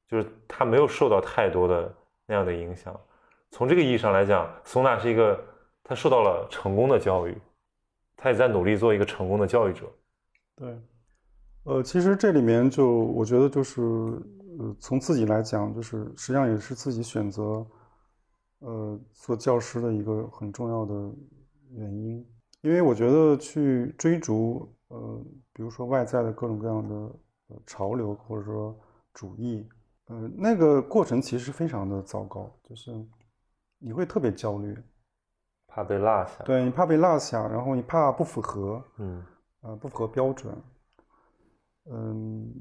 [0.06, 1.96] 就是他没有受到太多的
[2.26, 2.94] 那样的影响。
[3.52, 5.40] 从这个意义上来讲，松纳是一个
[5.82, 7.38] 他受到了成功的教育，
[8.18, 9.86] 他也在努力做一个成功的教育者。
[10.58, 10.78] 对，
[11.64, 17.66] 呃，其实这里面就我觉得就是，呃，从自己来讲，就是实际上也是自己选择，
[18.60, 20.94] 呃，做教师的一个很重要的。
[21.72, 22.26] 原因，
[22.62, 26.96] 因为我觉得去追逐，呃，比如说外在的各种各样的
[27.48, 28.78] 呃潮流或者说
[29.14, 29.68] 主义，
[30.08, 32.92] 呃，那个过程其实非常的糟糕，就是
[33.78, 34.76] 你会特别焦虑，
[35.68, 39.24] 怕被落下，对你怕被落下，然后你怕不符合，嗯，
[39.62, 40.56] 呃，不符合标准，
[41.92, 42.54] 嗯，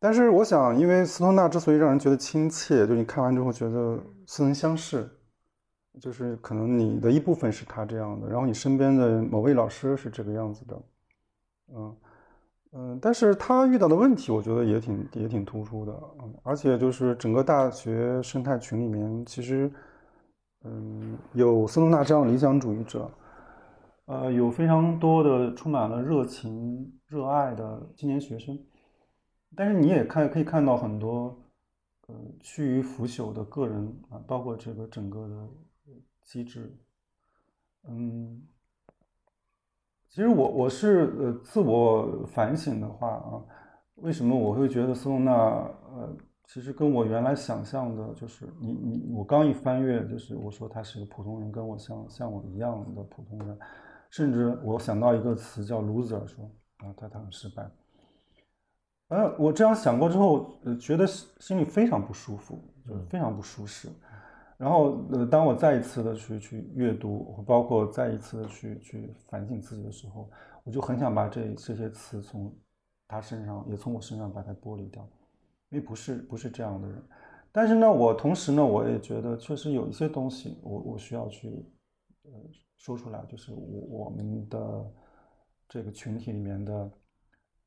[0.00, 3.96] 但是我想，因为斯通纳之所以让人觉得亲切，就你看完之后觉得
[4.26, 5.08] 似曾相识。
[6.00, 10.82] 就是可能你的一部分是他这样的，然后你身边的某位老师是这个样子的，
[11.74, 11.96] 嗯，
[12.72, 15.92] 嗯，但是他遇到的问题，我觉得也挺也挺突出的，
[16.22, 19.70] 嗯，而且就是整个大学生态群里面，其实，
[20.64, 23.10] 嗯，有斯通纳这样理想主义者，
[24.06, 28.58] 呃，有非常多的充满了热情、热爱的青年学生，
[29.56, 31.36] 但是你也看可以看到很多，
[32.06, 35.48] 呃，趋于腐朽的个人啊，包括这个整个的
[36.28, 36.78] 机制，
[37.88, 38.46] 嗯。
[40.10, 43.44] 其实我我是呃自我反省的话啊，
[43.96, 46.16] 为什么我会觉得斯通纳呃
[46.46, 53.58] 其实跟我原来想象的，就是你你我刚一翻阅，就是我说他是个普通人，跟我像像我一样的普通人，
[54.10, 57.70] 甚至我想到一个词叫 loser，说啊他他很失败，
[59.08, 63.88] 呃我这样想过之后，呃觉得心里非常不舒服，就是非常不舒适。
[64.58, 70.28] 然后，呃，当我再一次的去去阅读，包括再一次的去去反省自己的时候，
[70.64, 72.52] 我就很想把这这些词从
[73.06, 75.08] 他身上，也从我身上把它剥离掉，
[75.68, 77.00] 因为不是不是这样的人。
[77.52, 81.64] 但是呢，我同时呢，我也觉得确实有一些东西，我我需要去
[82.24, 82.32] 呃
[82.76, 84.92] 说出来，就是我我们的
[85.68, 86.90] 这个群体里面的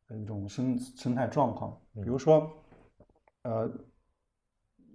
[0.09, 2.51] 一种生生态状况，比如说，
[3.43, 3.71] 呃。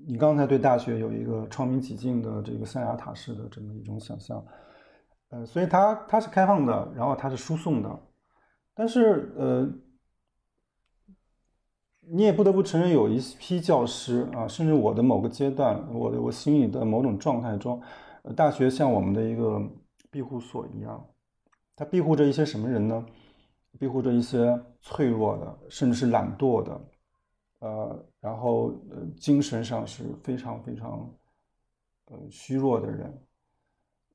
[0.05, 4.45] 你刚才对大学有一个窗明几净的这个象牙塔式的这么一种想象，
[5.31, 8.01] 呃，所以它它是开放的，然后它是输送的，
[8.75, 9.69] 但是呃，
[12.01, 17.83] 你也不得不承认，有一批教师啊，甚至我的某个阶段，我的我心里的某种状态中，
[18.37, 19.61] 大学像我们的一个
[20.11, 21.05] 庇护所一样，
[21.75, 23.05] 它庇护着一些什么人呢？
[23.79, 26.81] 庇护着一些脆弱的，甚至是懒惰的。
[27.61, 31.11] 呃，然后呃，精神上是非常非常
[32.07, 33.23] 呃虚弱的人。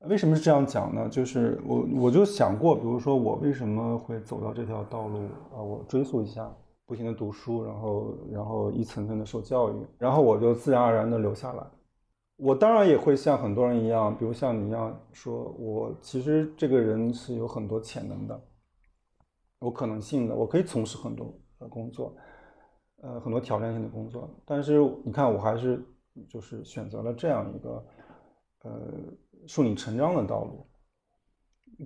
[0.02, 1.08] 为什么是这样讲呢？
[1.10, 5.62] 就是我我就想过，比如说我为什么会走到这条道路啊？
[5.62, 6.52] 我追溯一下，
[6.88, 11.64] 不停的读书，然后然后一层层的受教育，然后我就自然而然的留下来。
[12.38, 18.42] 我当然也会像很多人一样，比如像你一样，说我其实这个人是有很多潜能的，
[19.60, 22.16] 有可能性的，我可以从事很多的工作。
[23.04, 25.84] 呃，很多挑战性的工作，但是你看，我还是
[26.30, 27.88] 就是选择了这样一个
[28.62, 28.72] 呃
[29.48, 30.70] 顺理成章的道路。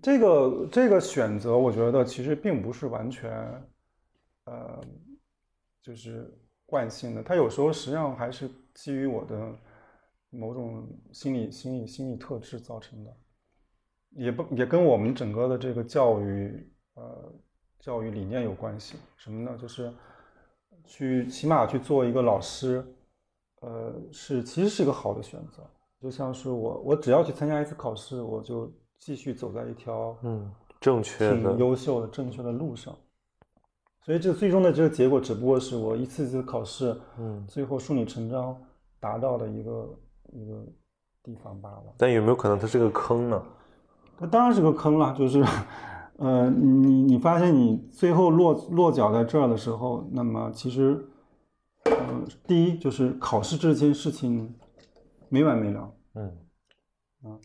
[0.03, 3.32] 这个这个选择，我觉得其实并不是完全
[4.43, 4.82] 呃
[5.82, 9.57] 就是惯性的，它有时候实际上还是基于我的
[10.30, 13.18] 某种心理心理心理特质造成的，
[14.09, 17.34] 也不也跟我们整个的这个教育呃
[17.80, 18.97] 教育理念有关系。
[19.16, 19.57] 什么呢？
[19.57, 19.89] 就是。
[20.86, 22.86] 去起码去做一个老师，
[23.61, 25.63] 呃，是其实是一个好的选择。
[26.01, 32.95] 就像是我，我只要去参加一次考试，我就继续走在一条嗯正确的、挺优秀的、正确的路上。
[34.01, 38.55] 所以这最终的这个结果，只不过是我一次次考试，嗯，最后顺理成章
[38.99, 39.89] 达到的一个
[40.31, 40.63] 一个
[41.23, 41.93] 地方罢了。
[41.97, 43.43] 但有没有可能它是个坑呢？
[44.17, 45.43] 它当然是个坑了，就是。
[46.18, 51.07] 呃，你你发现你最后落落脚在这儿的时候，那么其实，
[51.84, 54.55] 呃，第一就是考试这件事情
[55.30, 55.93] 没完没了。
[56.13, 56.26] 嗯，
[57.24, 57.36] 啊，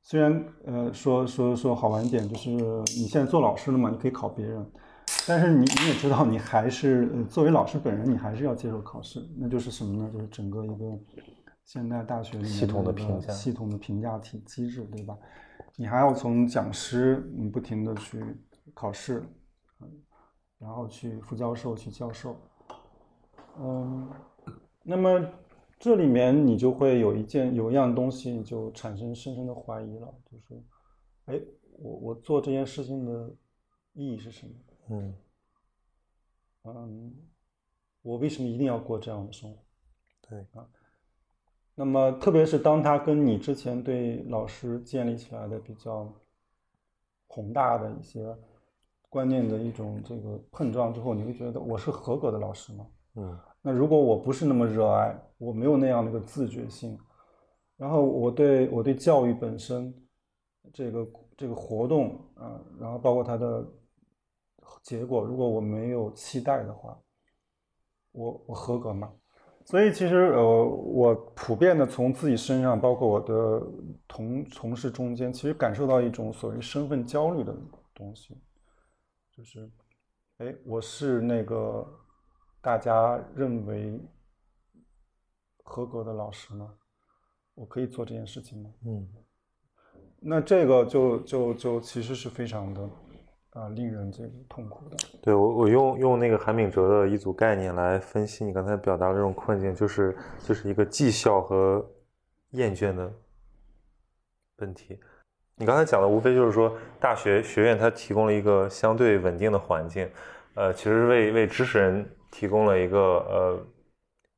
[0.00, 4.64] 虽然呃说说说好玩一点，就是你现在做老师了嘛，你可以考别人，
[5.26, 9.20] 但是你你也知道，你还是作为老师本人，你还是要接受考试。
[9.36, 10.10] 那就是什么呢？
[10.12, 10.98] 就是整个一个
[11.64, 15.16] 现代大学里面系统的评价系统的评价体机制，对吧？
[15.76, 18.22] 你还要从讲师，你，不停的去
[18.72, 19.24] 考试，
[19.80, 20.02] 嗯，
[20.58, 22.36] 然后去副教授去教授，
[23.58, 24.08] 嗯，
[24.82, 25.28] 那么
[25.78, 30.62] 这里面你就会有一件有一样东西就产生深深的怀疑了，就是，
[31.24, 31.40] 哎，
[31.78, 33.34] 我我做这件事情的
[33.94, 34.54] 意义是什么？
[34.90, 35.14] 嗯，
[36.64, 37.14] 嗯，
[38.02, 39.58] 我为什么一定要过这样的生活？
[40.28, 40.68] 对啊。
[41.76, 46.08] 那么，特别是当他跟你之前对老师建立起来的比较
[47.26, 48.36] 宏大的一些
[49.08, 52.86] 观念的一种这个碰撞之后，你会觉得我是合格的老师吗？
[53.16, 53.38] 嗯。
[53.60, 56.98] 那如果我不是那么热爱，我没有那样的一个自觉性，
[57.76, 59.92] 然后我对我对教育本身
[60.72, 63.66] 这个这个活动啊，然后包括它的
[64.82, 66.96] 结果，如果我没有期待的话，
[68.12, 69.12] 我我合格吗？
[69.64, 73.66] 所以其实呃，我普遍的从自己身上，包括我的
[74.06, 77.56] 同同事中间，其实感受到一种所谓身份焦虑的
[77.94, 78.36] 东西，
[79.32, 79.70] 就是，
[80.38, 81.86] 哎，我是那个
[82.60, 83.98] 大家认为
[85.62, 86.74] 合格的老师吗？
[87.54, 88.70] 我可以做这件事情吗？
[88.84, 89.08] 嗯，
[90.20, 92.90] 那这个就就就其实是非常的
[93.54, 94.96] 啊令人这个痛苦的。
[95.22, 101.84] 对我，我用用那个韩炳哲的一组概念来分析你刚才表达的这种困境，就是就是一个绩效和
[102.50, 103.10] 厌倦的
[104.58, 105.00] 问题。
[105.56, 110.08] 你刚才讲的无非就是说，大学学院它提供了一个相对稳定的环境，
[110.54, 113.66] 呃，其实为为知识人提供了一个呃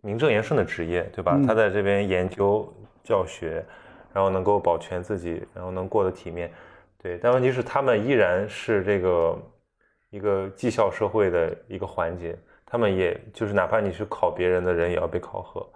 [0.03, 1.41] 名正言顺的职业，对吧？
[1.47, 2.71] 他在这边研究
[3.03, 3.65] 教学，
[4.13, 6.53] 然后能够保全自己，然后能过得体面，
[7.07, 7.19] 对。
[7.23, 9.39] 但问题是，他们依然是这个
[10.11, 15.67] 一个绩效社会的一个环节，他们也就是哪怕你是考别人的人，也要被考核。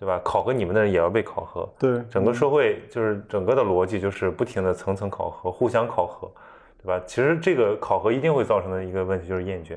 [0.00, 0.20] 对吧？
[0.24, 1.68] 考核你们的人也要被考核。
[1.76, 6.30] 对，整个社会就是整个的逻辑就是不停的层层考核，互相考核，
[6.80, 7.02] 对吧？
[7.04, 9.76] 其实这个考核一定会造成的一个问题就是厌倦，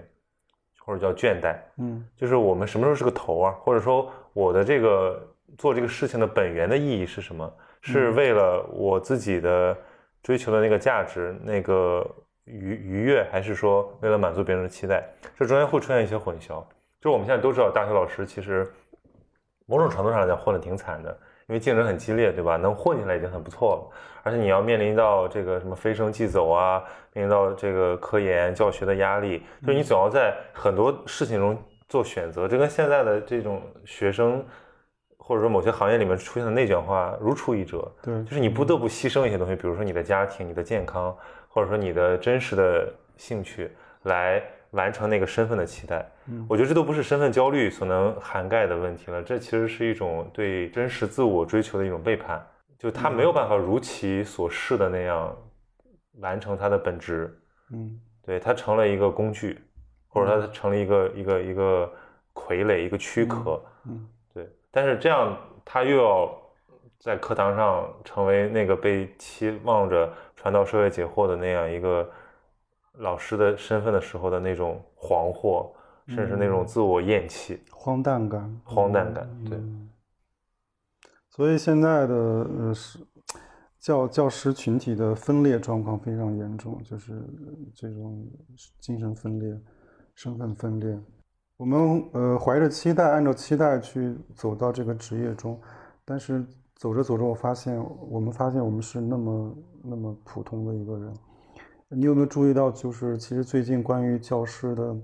[0.86, 1.56] 或者叫倦怠。
[1.80, 3.56] 嗯，就是我们什么时候是个头啊？
[3.62, 5.28] 或者说我的这个
[5.58, 7.52] 做这个事情的本源的意义是什么？
[7.82, 9.76] 是为了我自己的
[10.24, 12.06] 追求的那个价值、那个
[12.46, 15.08] 愉愉悦，还是说为了满足别人的期待？
[15.38, 16.64] 这中间会出现一些混淆。
[17.00, 18.72] 就我们现在都知道，大学老师其实。
[19.68, 21.18] 某种程度上来讲，混的挺惨的，
[21.48, 22.58] 因为竞争很激烈，对吧？
[22.58, 23.98] 能混进来已经很不错了。
[24.22, 31.58] 而且你要面临到这个什么飞升即走啊，面临到这个科研教学的压力，就是你总要在很多事情中
[31.88, 32.50] 做选择。
[32.50, 34.46] 这跟现在的这种学生，
[35.24, 37.90] 或者说某些行业里面出现的内卷化如出一辙。
[38.02, 41.16] 对，就是你不得不牺牲一些东西，比如说你的家庭、你的健康，
[41.48, 43.72] 或者说你的真实的兴趣
[44.04, 44.44] 来。
[44.72, 49.22] 完成那个身份的期待，嗯，我觉得这都不是身份焦虑所能涵盖的问题了。
[49.22, 52.42] 这其实是一种对真实自我追求的一种背叛，
[52.80, 55.36] 就他没有办法如其所示的那样
[56.22, 57.38] 完成他的本职，
[57.74, 59.60] 嗯，对他成了一个工具，
[60.08, 61.92] 或者他成了一个一个一个
[62.34, 64.21] 傀儡，一个躯壳，嗯，对。
[64.72, 66.42] 但是这样他又要
[67.00, 72.10] 在课堂上成为那个被期望着传道授业解惑的那样一个。
[72.96, 75.72] 老师的身份的时候的那种惶惑，
[76.08, 79.58] 甚至那种自我厌弃、荒诞感、荒诞感，对。
[81.30, 83.00] 所以现在的呃是
[83.80, 87.14] 教教师群体的分裂状况非常严重，就是
[87.74, 88.30] 这种
[88.82, 89.58] 精神分裂、
[90.14, 91.00] 身份分裂。
[91.62, 95.62] 我们呃怀着期待，按照期待去走到这个职业中，
[96.04, 96.44] 但是
[96.74, 101.14] 走着走着，我发现我们发现我们是那么那么普通的一个人。
[101.88, 104.98] 你有没有注意到，就是其实最近关于教师的，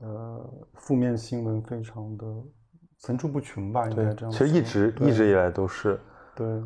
[0.00, 2.26] 呃，负面新闻非常的
[2.98, 3.88] 层出不穷吧？
[3.88, 4.32] 应该这样。
[4.32, 5.96] 其实一直一直以来都是。
[6.34, 6.60] 对，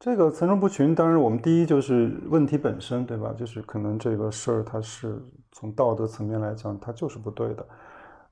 [0.00, 3.32] 这个层出不穷，当然我们第一就是问题本身，对吧？
[3.38, 5.22] 就是可能这个事儿它是
[5.52, 7.64] 从道德层面来讲，它就是不对的。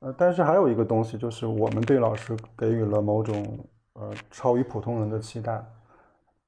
[0.05, 3.59] 呃，但是还有一个东西，就是我们对老师给予了某种
[3.95, 5.65] 呃超于普通人的期待，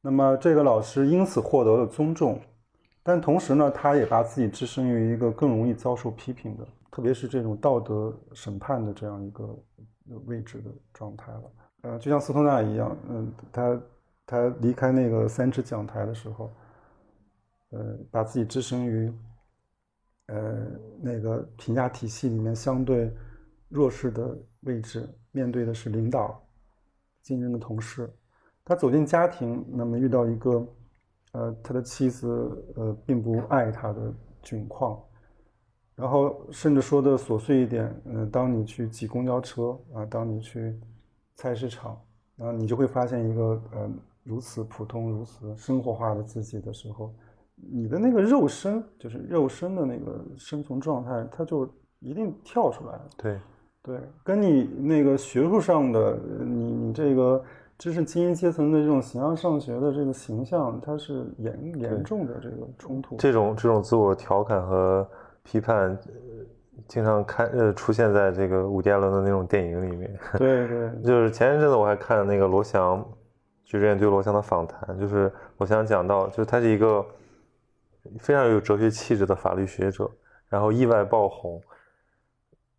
[0.03, 2.39] 那么这个老师因此获得了尊重。
[3.03, 9.49] 但同时呢，他也把自己置身于一个更容易遭受批评的，特别是这种道德审判的这样一个
[10.27, 11.43] 位置的状态了。
[11.83, 13.81] 呃，就像斯通纳一样，嗯，他
[14.27, 16.51] 他离开那个三尺讲台的时候，
[17.71, 19.11] 呃，把自己置身于
[20.27, 20.67] 呃
[21.01, 23.11] 那个评价体系里面相对
[23.77, 26.43] 弱势的位置，面对的是领导、
[27.23, 28.11] 竞争的同事。
[28.65, 30.67] 他走进家庭，那么遇到一个。
[31.33, 32.27] 呃，他的妻子
[32.77, 34.99] 呃并不爱他的窘况，
[35.95, 40.81] 然后甚至说的琐碎一点，嗯，当你去挤公交车啊，当你去
[41.35, 42.01] 菜市场，
[42.37, 43.91] 然后你就会发现一个呃
[44.23, 47.15] 如此普通、如此生活化的自己的时候，
[47.55, 51.69] 你的那个肉身，就是肉身的那个生存状态，它就
[51.99, 52.99] 一定跳出来。
[53.19, 53.39] 对，
[53.87, 57.43] 对，跟你那个学术上的你你这个。
[57.79, 63.17] 知识精英阶层的这种形象上学的这个形象，它是严严重的这个冲突。
[63.19, 65.07] 这种这种自我调侃和
[65.43, 65.95] 批判，
[66.89, 70.11] 经常看呃出现在这个伍迪艾伦的那种电影里面。
[70.39, 73.07] 对对，就是前一阵子我还看了那个罗翔，
[73.65, 77.05] 徐志远对罗翔的访谈，就是罗翔讲到，就是他是一个
[78.19, 80.11] 非常有哲学气质的法律学者，
[80.49, 81.61] 然后意外爆红，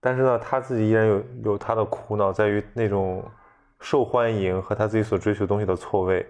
[0.08, 3.22] 但是呢，他自己依然有有他的苦恼，在于那种。
[3.80, 6.26] 受欢迎和他自己所追求东西的错位，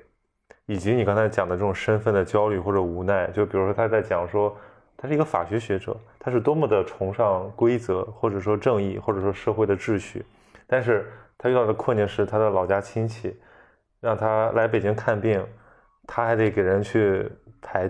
[0.66, 4.54] 以及你刚才讲的这种身份的焦虑或者无奈，就比如说他在讲说，
[4.98, 10.26] 他是一个法学学者，他是多么的崇尚规则或者说正义或者说社会的秩序，
[10.68, 13.40] 但是他遇到的困境是他的老家亲戚
[14.02, 15.42] 让他来北京看病，
[16.06, 17.32] 他还得给人去
[17.62, 17.90] 排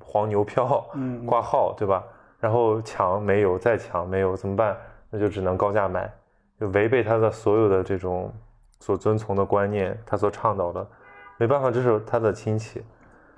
[0.00, 0.84] 黄牛票，
[1.24, 2.02] 挂号，对吧？
[2.40, 4.76] 然后抢没有，再抢没有，怎么办？
[5.10, 6.12] 那就只能高价买，
[6.60, 8.32] 就违背他的所有的这种。
[8.80, 10.88] 所遵从的观念，他所倡导的，
[11.36, 12.80] 没办法，这是他的亲戚，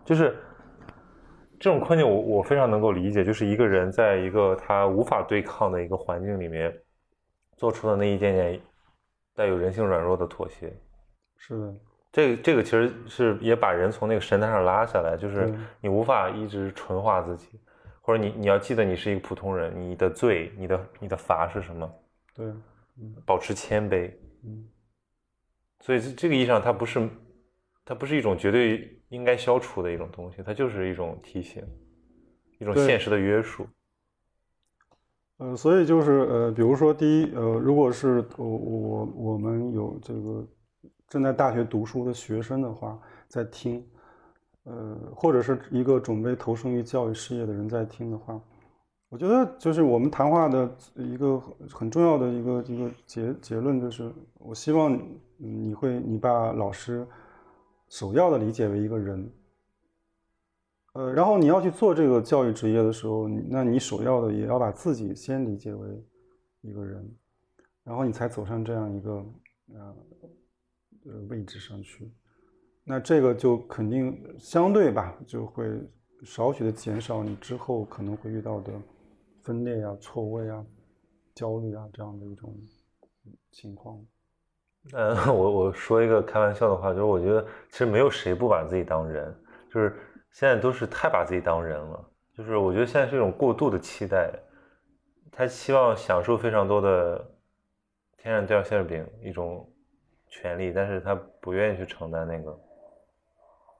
[0.05, 0.37] 就是
[1.59, 6.71] 这种困境我我非常能够理解，就是一个人在一个他无法对抗的一个环境里面，
[7.57, 8.61] 做出的那一点点
[9.35, 10.71] 带有人性软弱的妥协。
[11.39, 11.75] 是的，
[12.13, 17.59] 这个这个其实是也把人从那个神坛上拉下来，就是你无法一直纯化自己，
[18.01, 21.90] 或者你你要记得你是一个普通人，你的罪、你的你的罚是什么？
[22.35, 22.52] 对，
[23.27, 24.10] 保持谦卑。
[24.44, 24.66] 嗯，
[25.81, 27.09] 所以这这个意义上，它不是
[27.85, 31.62] 它不是一种绝对应该消除的一种东西，它就是一种提醒，
[32.59, 33.66] 一种现实的约束。
[35.39, 40.47] 呃，所以就是呃，比如说第一，呃，如果是我我我们有这个
[41.09, 43.86] 正在大学读书的学生的话，在听，
[44.65, 48.41] 呃，或者是一个准备投身于教育事业的人在听的话，
[49.09, 51.41] 我觉得就是我们谈话的一个
[51.73, 54.97] 很重要的一个一个结结论就是，我希望
[55.37, 57.07] 你会你把老师
[57.89, 59.32] 首要的理解为一个人，
[60.93, 66.05] 呃，然后你要去做这个教育职业的时候，那你首要的也要把自己先理解为
[66.61, 67.16] 一个人，
[67.82, 69.11] 然后你才走上这样一个
[69.73, 69.97] 呃
[71.07, 72.12] 呃位置上去。
[72.91, 75.65] 那这个就肯定相对吧，就会
[76.25, 78.73] 少许的减少你之后可能会遇到的
[79.45, 80.67] 分裂呀、错位啊、
[81.33, 82.53] 焦虑啊这样的一种
[83.53, 83.97] 情况。
[84.93, 89.33] 嗯， 我我说一个开玩笑的话，就是我觉得其实没有谁不把自己当人，
[89.73, 89.95] 就是
[90.33, 92.11] 现在都是太把自己当人了。
[92.37, 94.33] 就是我觉得现在是一种过度的期待，
[95.31, 97.25] 他希望享受非常多的
[98.19, 99.65] 天上掉馅饼一种
[100.27, 102.59] 权利，但是他不愿意去承担那个。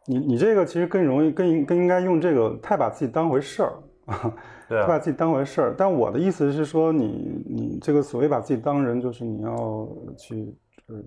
[0.07, 4.37] 你你这个其实更容易更应更应该用这个太把自己当回事儿 啊，
[4.69, 5.75] 太把自己当回事儿。
[5.77, 10.55] 但我的意思是说你，你这个所谓把自己当人，就是你要去
[10.87, 11.03] 呃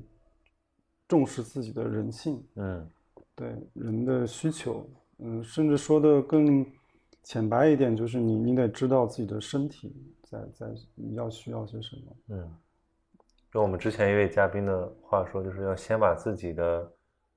[1.07, 2.87] 重视自己的人性，嗯
[3.35, 4.87] 对人的需求，
[5.17, 6.65] 嗯，甚至说的更
[7.23, 12.15] 浅白一点，就是你你得知道自己的身体在在你要需要些什么。
[12.29, 12.55] 嗯，
[13.55, 16.89] 用我们之前一位嘉宾的话说，就是要先把自己的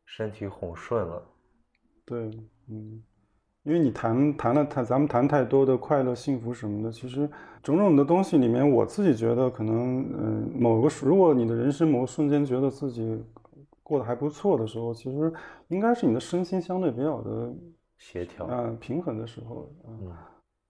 [0.05, 1.23] 身体哄顺了。
[2.07, 2.31] 对，
[2.71, 3.03] 嗯，
[3.65, 7.29] 因为你谈谈了谈，咱们谈太多的快乐、幸福什么的，其实
[7.65, 13.21] 种种的东西里面，我自己觉得可能，嗯、某个时如果你的人生某个瞬间觉得自己
[13.83, 15.33] 过得还不错的时候，其实
[15.67, 17.53] 应该是你的身心相对比较的，
[17.99, 20.13] 协调啊、平衡的时候，啊、嗯，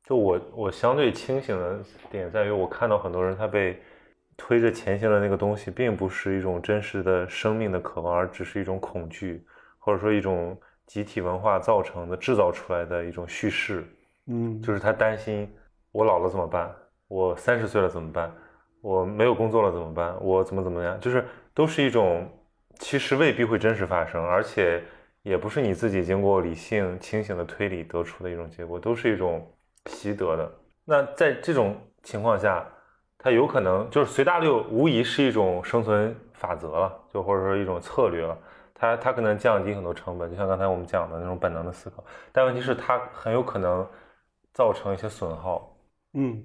[0.04, 3.78] 就我我相对清醒的点在于，我看到很多人他被
[4.38, 9.44] 推着前行的那个东西，并不是一种真实的生命的渴望，而只是一种恐惧，
[9.78, 10.56] 或者说一种
[10.86, 13.84] 集体文化造成的、制造出来的一种叙事。
[14.26, 15.48] 嗯，就是他担心
[15.92, 16.74] 我老了怎么办？
[17.08, 18.32] 我三十岁了怎么办？
[18.80, 20.16] 我没有工作了怎么办？
[20.20, 20.98] 我怎么怎么样？
[21.00, 22.28] 就是都是一种
[22.78, 24.82] 其实未必会真实发生，而且
[25.22, 29.48] 也不是你自己经过理性清醒的推理得出的一种结果，都是一种
[29.86, 30.52] 习得的。
[30.84, 32.64] 那在这种情况下，
[33.18, 38.36] 它有可能就是随大流，无疑是一种生存法则了，就或者说一种策略了。
[38.78, 43.86] 它它可能降低很多成本，就像刚才我们讲的那种本能的思考，但问题是它很有可能
[44.53, 45.74] 造成一些损耗。
[46.12, 46.44] 嗯，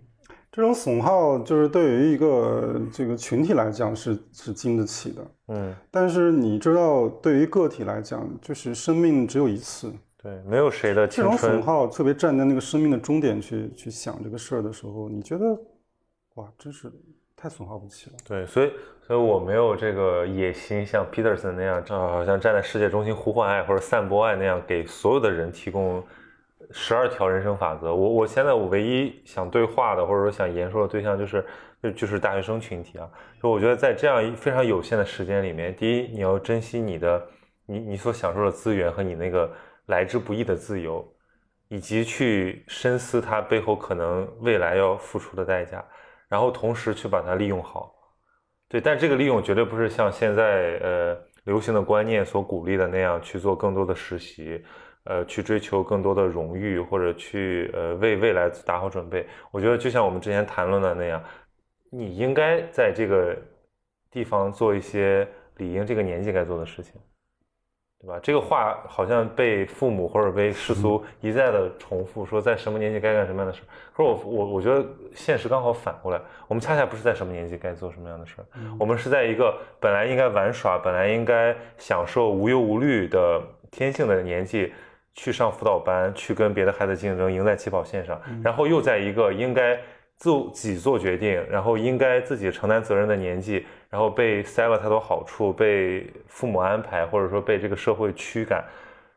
[0.49, 15.45] 这种损耗就是对于一个这个群体来讲是是经得起的，嗯，但是你知道，对于个体来讲，就是生命只有一次，对，没有谁的这种青春损耗，特别站在那个生命的终点去去想这个事儿的时候，你觉得，
[16.35, 16.91] 哇，真是
[17.41, 18.15] 太损耗不起了。
[18.27, 26.05] 对，所以所以我没有这个野心，像 Peterson 那样，正好好像站在世界中心呼唤爱或者散播爱那样，给所有的人提供
[26.69, 27.93] 十二条人生法则。
[27.93, 31.43] 我我现在我唯一想对话的，或者说想言说的对象，就是
[31.81, 33.09] 就就是大学生群体啊。
[33.41, 37.27] 就我觉得在这样一非常有限的时间里面，第一，你要珍惜你的
[37.65, 39.51] 你你所享受的资源和你那个
[39.87, 41.03] 来之不易的自由，
[41.69, 45.83] 以及去深思它背后可能未来要付出的代价。
[46.31, 47.93] 然后同时去把它利用好，
[48.69, 54.63] 对，但这个利用绝对不是像现在呃流行的观念所鼓励的那样去做更多的实习，
[55.03, 59.27] 呃，去追求更多的荣誉或者去呃为未来打好准备。
[59.51, 61.21] 我觉得就像我们之前谈论的那样，
[61.91, 63.37] 你应该在这个
[64.09, 65.27] 地方做一些
[65.57, 66.93] 理应这个年纪该做的事情。
[68.01, 68.19] 对吧？
[68.21, 73.61] 这个话好像被父母或者被世俗一再的重复，说在什么年纪该干什么样的事。
[73.93, 74.83] 可是我我我觉得
[75.13, 78.45] 现实刚好反过来，我们恰恰不是在什么年纪该做什么样的事儿，
[78.79, 84.73] 我们是在一个本来应该玩耍、本来应该享受无忧无虑的天性的年纪，
[85.13, 89.79] 去上辅导班，去跟别的孩子竞争，赢在起跑线上，然后又在一个应该
[90.21, 93.65] 自己做决定，然后应该自己承担责任的年纪。
[93.89, 98.63] 然后被塞了太多好处，被父母安排，或者说被这个社会驱赶，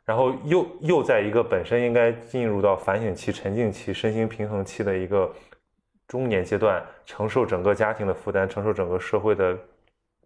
[0.04, 5.32] 然后又又在一个本身应该进入到反省期、沉静期、身心平衡期的一个
[6.08, 9.56] 中年阶段，承受整个家庭的负担，承受整个社会的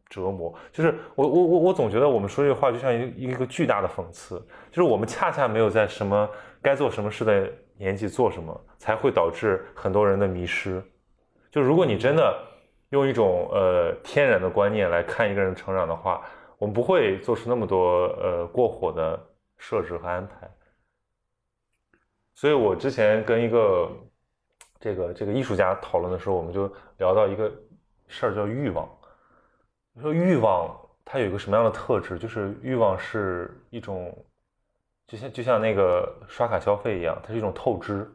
[0.08, 0.54] 折磨。
[0.72, 6.26] 就是我我我我总觉得我们说这个话就像一一个巨大的讽刺，就是我们恰恰没有在什么
[6.62, 10.82] 该做什么事的年纪做什么，才会导致很多人的迷失。
[11.50, 12.36] 就如果你真的
[12.90, 16.22] 用一种呃天然的观念来看一个人成长的话，
[16.58, 19.18] 我们不会做出那么多呃过火的
[19.56, 20.50] 设置和安排。
[22.34, 23.90] 所以我之前跟一个
[24.78, 27.50] 这个这个艺术家讨论的时候，我们就聊到一个
[28.06, 28.88] 事儿叫欲望。
[30.00, 32.18] 说欲望它有一个什么样的特质？
[32.18, 34.16] 就是欲望是一种，
[35.08, 38.08] 就像就像那个刷卡消费一样，它是一种透支。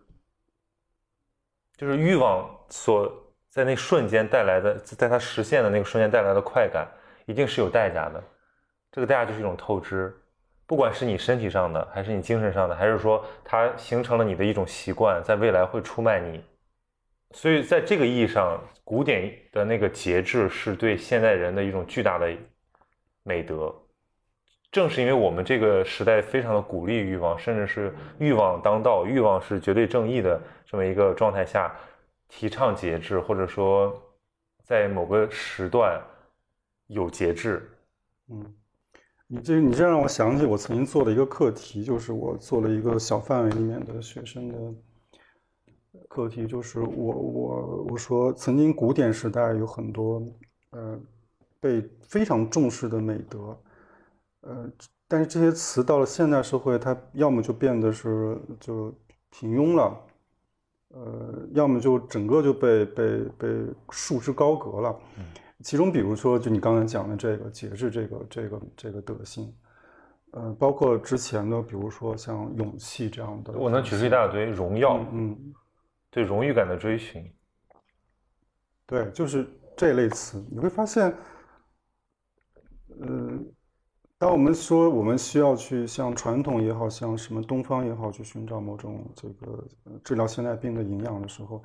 [1.76, 3.11] 就是欲望所
[3.49, 6.88] 在那瞬间带来的，在它实现的那个瞬间带来的快感，
[7.26, 8.24] 一定是有代价的。
[8.91, 10.15] 这个代价就是一种透支，
[10.68, 16.44] 不管是你身体上的，还是你精神上的，还是说它形成了你的一种习惯，在未来会出卖你。
[17.32, 22.32] 所以在这个意义上，古典的那个节制是对现代人的一种巨大的
[23.24, 23.76] 美德。
[24.74, 31.72] 正是因为我们这个时代非常的鼓励欲望，甚至是欲望当道，欲望是绝对正义的这么一个状态下，
[32.28, 33.95] 提倡节制，或者说
[34.64, 36.02] 在某个时段
[36.88, 37.70] 有节制。
[38.30, 38.52] 嗯，
[39.28, 44.56] 你这你这让我想起我曾经做的一个课题，就是我做了一个小范围里面的学生的
[46.08, 50.20] 课题，就是我我我说曾经古典时代有很多
[50.72, 51.00] 呃
[51.60, 53.56] 被非常重视的美德。
[54.45, 54.70] 呃，
[55.07, 58.94] 但是这些词到了现代社会，它要么就变得是就
[59.30, 59.98] 平庸了，
[60.90, 63.48] 呃，要么就整个就被被被
[63.90, 64.99] 束之高阁了。
[65.64, 69.56] 其中比如说，就你刚才讲的这个节制，这个这个这个德性，
[70.32, 75.53] 呃，包括之前的，比如说像勇气这样的，我能举出一大堆荣耀，嗯，
[76.10, 77.34] 对荣誉感的追寻，
[78.86, 79.48] 对，就是
[79.78, 81.15] 这类词，你会发现，嗯。
[84.24, 89.68] 当我们说我们需要去像传统也好像什么东方也好去寻找某种这个
[90.02, 91.62] 治疗现代病的营养的时候，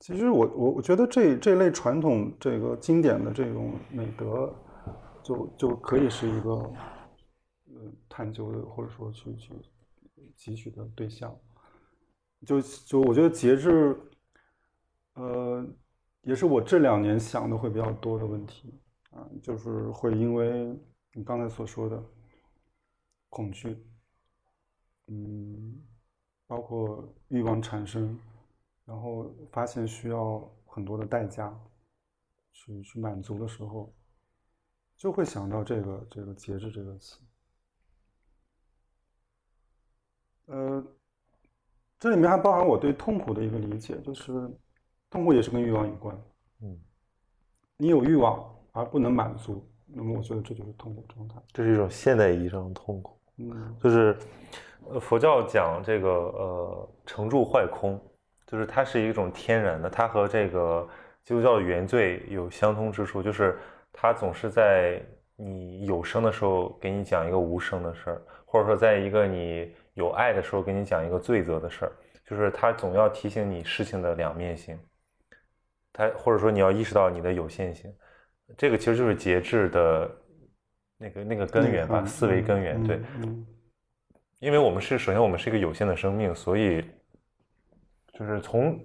[0.00, 4.52] 其实我我我觉得这这类传统这个经典的这种美德，
[5.22, 6.72] 就就可以是一个呃
[8.08, 9.54] 探究的或者说去去
[10.36, 11.32] 汲取的对象。
[12.44, 13.96] 就就我觉得节制，
[15.14, 15.64] 呃，
[16.22, 18.74] 也是我这两年想的会比较多的问题
[19.12, 20.76] 啊，就是会因为。
[21.12, 22.02] 你刚才所说的
[23.28, 23.76] 恐惧，
[25.06, 25.82] 嗯，
[26.46, 28.18] 包括欲望产生，
[28.84, 31.52] 然后发现需要很多的代价
[32.52, 33.92] 去去满足的时候，
[34.96, 37.20] 就会想到这个这个节制这个词。
[40.46, 40.84] 呃，
[41.98, 44.32] 这里面还包含我对痛苦的一个理解，就是
[45.08, 46.16] 痛苦也是跟欲望有关。
[46.60, 46.80] 嗯，
[47.76, 49.64] 你有欲望而不能满足。
[49.92, 53.18] 那么我觉得这就是痛苦状态，这是一种现代意义上的痛苦。
[53.38, 54.16] 嗯，就是，
[54.88, 58.00] 呃，佛教讲这个呃成住坏空，
[58.46, 60.88] 就是它是一种天然的，它和这个
[61.24, 63.58] 基督教的原罪有相通之处，就是
[63.92, 65.00] 它总是在
[65.36, 71.92] 你有生的时候给你讲一个无声的事儿，或者说在一个你有爱的时候给你讲一个罪责的事儿，
[72.24, 74.78] 就是它总要提醒你事情的两面性，
[75.92, 77.92] 它或者说你要意识到你的有限性。
[78.56, 80.10] 这个其实就是节制的
[80.98, 82.82] 那个那个根源吧，思维根源。
[82.82, 83.00] 对，
[84.38, 86.84] 因为我们是首先我们是一个有限的生命，所以
[88.12, 88.78] 就是从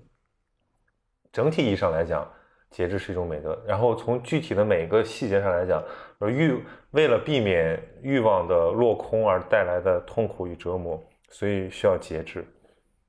[1.32, 2.30] 整体意义上来讲，
[2.70, 3.62] 节制是一种美德。
[3.68, 5.84] 然后从具体的每个细节上来讲，
[6.22, 6.58] 欲
[6.92, 12.46] 为了避免欲望的落空而带来的痛苦与折磨，所以需要节制。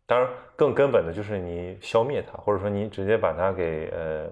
[0.07, 4.31] 当然，更根本的就是你消灭它，或者说你直接把它给呃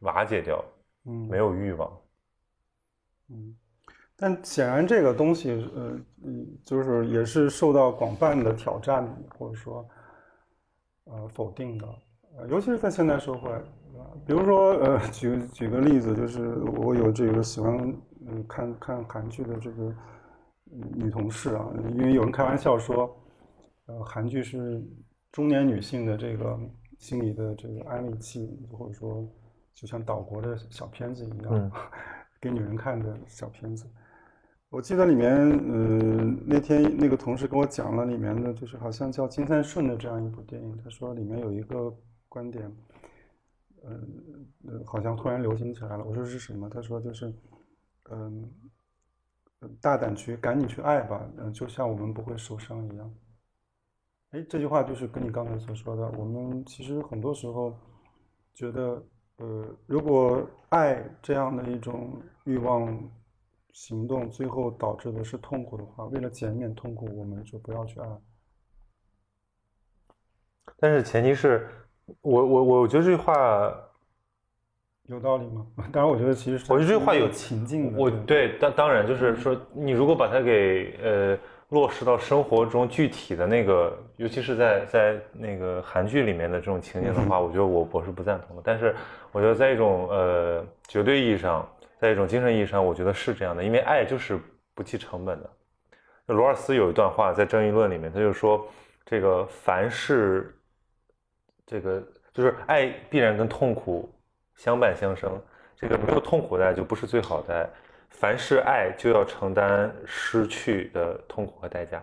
[0.00, 0.64] 瓦解掉。
[1.04, 2.00] 嗯，没有欲望。
[3.28, 3.56] 嗯，
[4.14, 9.04] 但显然这个东西，呃，嗯，就是也是受到广泛的挑战，
[9.36, 9.88] 或者说，
[11.04, 11.86] 呃，否定的。
[12.36, 13.50] 呃，尤其是在现代社会，
[14.26, 17.76] 比如说，呃，举举个例子，就是我有这个喜欢
[18.28, 19.92] 嗯看看韩剧的这个
[20.94, 23.12] 女同事啊，因为有人开玩笑说，
[23.86, 24.80] 呃，韩剧是
[25.32, 26.58] 中年女性的这个
[26.98, 29.26] 心理的这个安慰剂，或者说。
[29.74, 31.72] 就像岛国的小片子一样，
[32.40, 33.86] 给女人看的小片子。
[34.68, 40.76] 我记得里面，呃，那天那个同事跟我讲了里面的，就是好像叫金三顺的这样一部电影。
[40.82, 41.94] 他说里面有一个
[42.26, 42.72] 观点，
[43.82, 44.00] 呃，
[44.86, 46.04] 好像突然流行起来了。
[46.04, 46.70] 我说是什么？
[46.70, 47.34] 他说就是，
[48.10, 48.50] 嗯，
[49.78, 53.14] 大胆去赶紧去爱吧，嗯，就像我们不会受伤一样。
[54.30, 57.76] 哎，这句话就是跟你刚才所说的，我们其实很多时候
[58.54, 59.04] 觉得，
[59.38, 63.10] 呃，如果爱这样的一种欲望
[63.72, 68.06] 行动，最后导致的是痛苦的话，为了减免痛苦，我们就不要去爱。
[70.78, 71.68] 但是前提是
[72.20, 73.74] 我我 我觉得这句话
[75.04, 75.66] 有道理吗？
[75.92, 77.98] 当然，我觉得其实我觉得这句话有情境的。
[77.98, 81.38] 我对当当然就是说，你如果把它给呃。
[81.72, 88.62] 落实到生活中具体的那个，尤其是在在那个韩剧里面的这种情节的话，我觉得我我是不赞同的。
[88.62, 88.94] 但是
[89.32, 91.66] 我觉得在一种呃绝对意义上，
[91.98, 94.38] 在一种精神意义上，我觉得是这样的，因为爱就是
[94.74, 95.50] 不计成本的。
[96.26, 98.66] 罗尔斯有一段话在《正义论》里面，他就说
[99.06, 100.54] 这个凡是
[101.64, 102.02] 这个
[102.34, 104.14] 就是爱必然跟痛苦
[104.56, 105.40] 相伴相生，
[105.74, 107.66] 这个没有痛苦的爱就不是最好的爱。
[108.12, 112.02] 凡是爱，就要承担失去的痛苦和代价。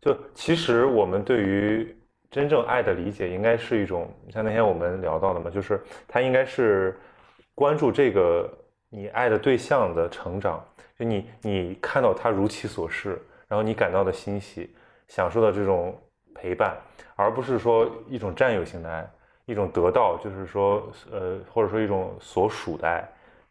[0.00, 1.96] 就其实我们对于
[2.30, 6.96] 真正爱的理解，应该是一种像那天我们聊到的嘛，就是他应该是
[7.54, 8.48] 关注这个
[8.90, 10.64] 你爱的对象的成长，
[10.96, 14.72] 就你你看到他如其所是，然后你感到的欣喜，
[15.08, 15.98] 享受到这种
[16.34, 16.76] 陪伴，
[17.16, 19.08] 而不是说一种占有性的爱，
[19.46, 23.02] 一种得到，就是说呃或者说一种所属的爱，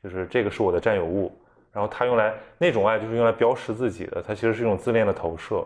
[0.01, 1.37] 就是这个是我的占有物。
[1.75, 5.61] 然后他用来那种爱就是用来标识自己的，它其实是一种自恋的投射。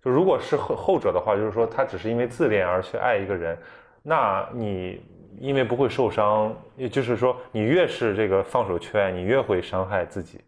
[0.00, 3.58] 就如果是后后者的话，就是说他只是因为自恋而去爱一个人，
[4.00, 5.02] 那你
[5.40, 10.40] 因为不会受伤，也就是说你越是这个放手去爱，你越会伤害自己。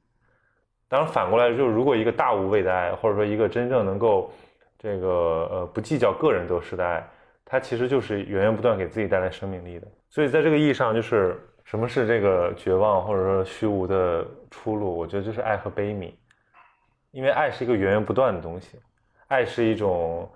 [0.89, 4.31] 当然反过来就是，如果一个大无畏的爱，或者说一个真正能够
[4.79, 5.09] 这个
[5.51, 7.05] 呃不计较个人得失的爱，
[7.45, 9.89] 它其实就是源源不断给自己带来生命力的。
[10.09, 11.37] 所以在这个意义上，就是。
[11.65, 14.97] 什么是这个绝望或者说虚无的出路？
[14.97, 16.13] 我觉得就是爱和悲悯，
[17.11, 18.79] 因为爱是一个源源不断的东西，
[19.29, 20.31] 爱是一种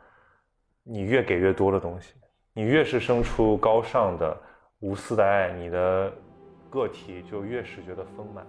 [0.83, 2.15] 你越给越多的东西，
[2.53, 4.37] 你越是生出高尚的
[4.81, 6.13] 无私的爱，你的
[6.71, 8.47] 个体就越是觉得丰满。